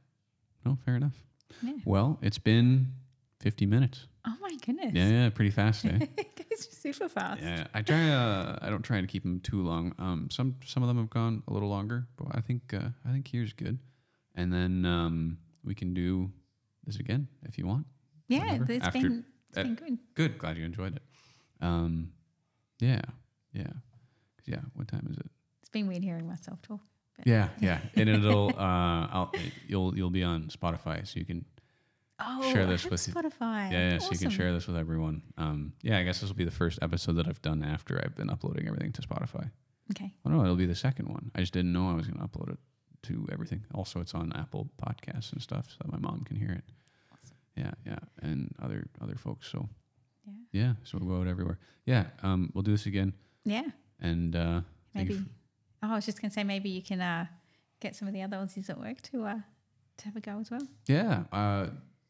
[0.64, 1.18] No, fair enough.
[1.64, 1.74] Yeah.
[1.84, 2.94] Well, it's been
[3.40, 4.06] 50 minutes.
[4.28, 4.92] Oh my goodness.
[4.94, 6.00] Yeah, yeah, pretty fast, eh?
[6.18, 7.42] it super fast.
[7.42, 8.10] Yeah, I try.
[8.10, 9.94] Uh, I don't try to keep them too long.
[10.00, 13.12] Um, some some of them have gone a little longer, but I think uh, I
[13.12, 13.80] think here's good.
[14.36, 16.30] And then um, we can do
[16.86, 17.86] this again if you want.
[18.28, 18.72] Yeah, Whatever.
[18.74, 19.98] it's After- been it's uh, been good.
[20.16, 20.38] Good.
[20.38, 21.02] Glad you enjoyed it.
[21.62, 22.12] Um,
[22.80, 23.02] yeah,
[23.54, 24.60] yeah, 'Cause, yeah.
[24.74, 25.26] What time is it?
[25.62, 26.82] It's been weird hearing myself talk.
[27.26, 27.80] Yeah, yeah.
[27.96, 29.32] And it'll uh, I'll
[29.68, 31.46] you'll you'll be on Spotify, so you can
[32.20, 33.14] Oh, Share this with you.
[33.14, 33.72] Spotify.
[33.72, 33.98] yeah, yeah.
[34.00, 35.22] So you can share this with everyone.
[35.38, 36.00] Um, yeah.
[36.00, 38.68] I guess this will be the first episode that I've done after I've been uploading
[38.68, 39.52] everything to Spotify.
[39.92, 40.12] Okay.
[40.26, 41.30] Oh no, it'll be the second one.
[41.36, 42.58] I just didn't know I was going to upload it
[43.04, 43.64] to everything.
[43.74, 46.64] Also, it's on Apple Podcasts and stuff, so that my mom can hear it.
[47.14, 47.38] Awesome.
[47.56, 49.48] Yeah, yeah, and other other folks.
[49.52, 49.70] So
[50.26, 50.34] Yeah.
[50.52, 51.60] yeah, so we'll go out everywhere.
[51.86, 53.14] Yeah, um, we'll do this again,
[53.46, 53.70] Yeah.
[54.02, 54.62] and uh,
[54.96, 55.24] Maybe.
[55.84, 57.28] Oh, I was just gonna say maybe you can uh,
[57.80, 59.40] get some of the other Aussies at work to uh,
[60.00, 60.68] to have a go as well.
[60.88, 61.68] yeah, uh,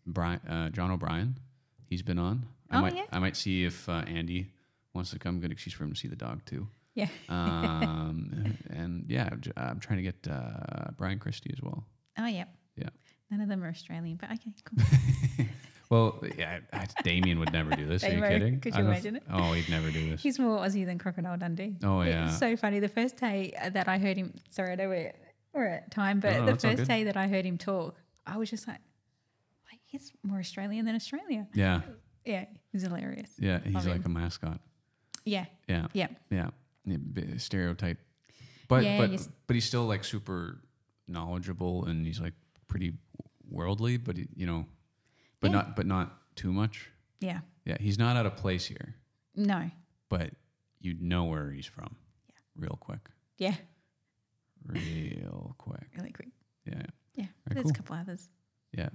[0.08, 1.38] Brian, uh, John O'Brien,
[1.86, 2.46] he's been on.
[2.72, 3.06] I Oh, might yeah.
[3.12, 4.48] I might see if uh, Andy
[4.94, 5.40] wants to come.
[5.40, 6.68] Good excuse for him to see the dog too.
[6.96, 7.08] Yeah.
[7.30, 11.84] Um, and yeah, I'm trying to get uh, Brian Christie as well.
[12.18, 12.46] Oh yeah.
[12.76, 12.90] Yeah.
[13.30, 15.46] None of them are Australian, but okay, cool.
[15.90, 18.04] Well, yeah, I, Damien would never do this.
[18.04, 18.60] Are you kidding?
[18.60, 19.24] could you imagine it?
[19.32, 20.22] Oh, he'd never do this.
[20.22, 21.78] He's more Aussie than Crocodile Dundee.
[21.82, 22.28] Oh yeah.
[22.28, 22.80] It's so funny.
[22.82, 25.14] The first day uh, that I heard him, sorry, I know we're,
[25.54, 27.96] we're at time, but No, no, the first day that I heard him talk,
[28.26, 28.80] I was just like
[29.88, 31.48] he's more Australian than Australia.
[31.54, 31.82] yeah,
[32.26, 33.32] Yeah, he's hilarious.
[33.40, 33.60] yeah.
[33.64, 34.16] He's Love like him.
[34.16, 34.60] a mascot.
[35.26, 36.50] Yeah, Yeah, yeah, yeah.
[36.86, 37.98] yeah stereotype.
[38.70, 40.62] But Yeah, but you but he's still like super
[41.08, 42.34] knowledgeable and he's like
[42.68, 42.94] pretty
[43.50, 43.98] worldly.
[43.98, 44.66] But he, you know,
[45.42, 45.58] but Yeah.
[45.58, 46.90] not but not too much.
[47.20, 47.40] yeah.
[47.66, 48.96] Yeah, he's not out of place here.
[49.36, 49.70] No,
[50.10, 50.32] But
[50.80, 51.96] you'd know where he's from.
[52.30, 52.40] Yeah.
[52.56, 53.10] Real quick.
[53.38, 53.56] yeah,
[54.66, 55.88] Real quick.
[55.98, 56.30] really quick.
[56.66, 56.84] Yeah.
[57.16, 57.72] Yeah, Very there's cool.
[57.72, 58.30] a couple others.
[58.72, 58.90] Yeah.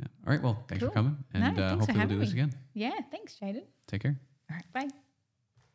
[0.00, 0.06] Yeah.
[0.26, 0.42] All right.
[0.42, 0.94] Well, thanks for Cool.
[0.94, 1.16] coming.
[1.34, 2.40] No, And uh, thanks for hopefully we'll do having this me.
[2.40, 2.54] again.
[2.74, 3.64] Yeah, thanks, Jaden.
[3.86, 4.18] Take care.
[4.50, 5.09] All right, bye.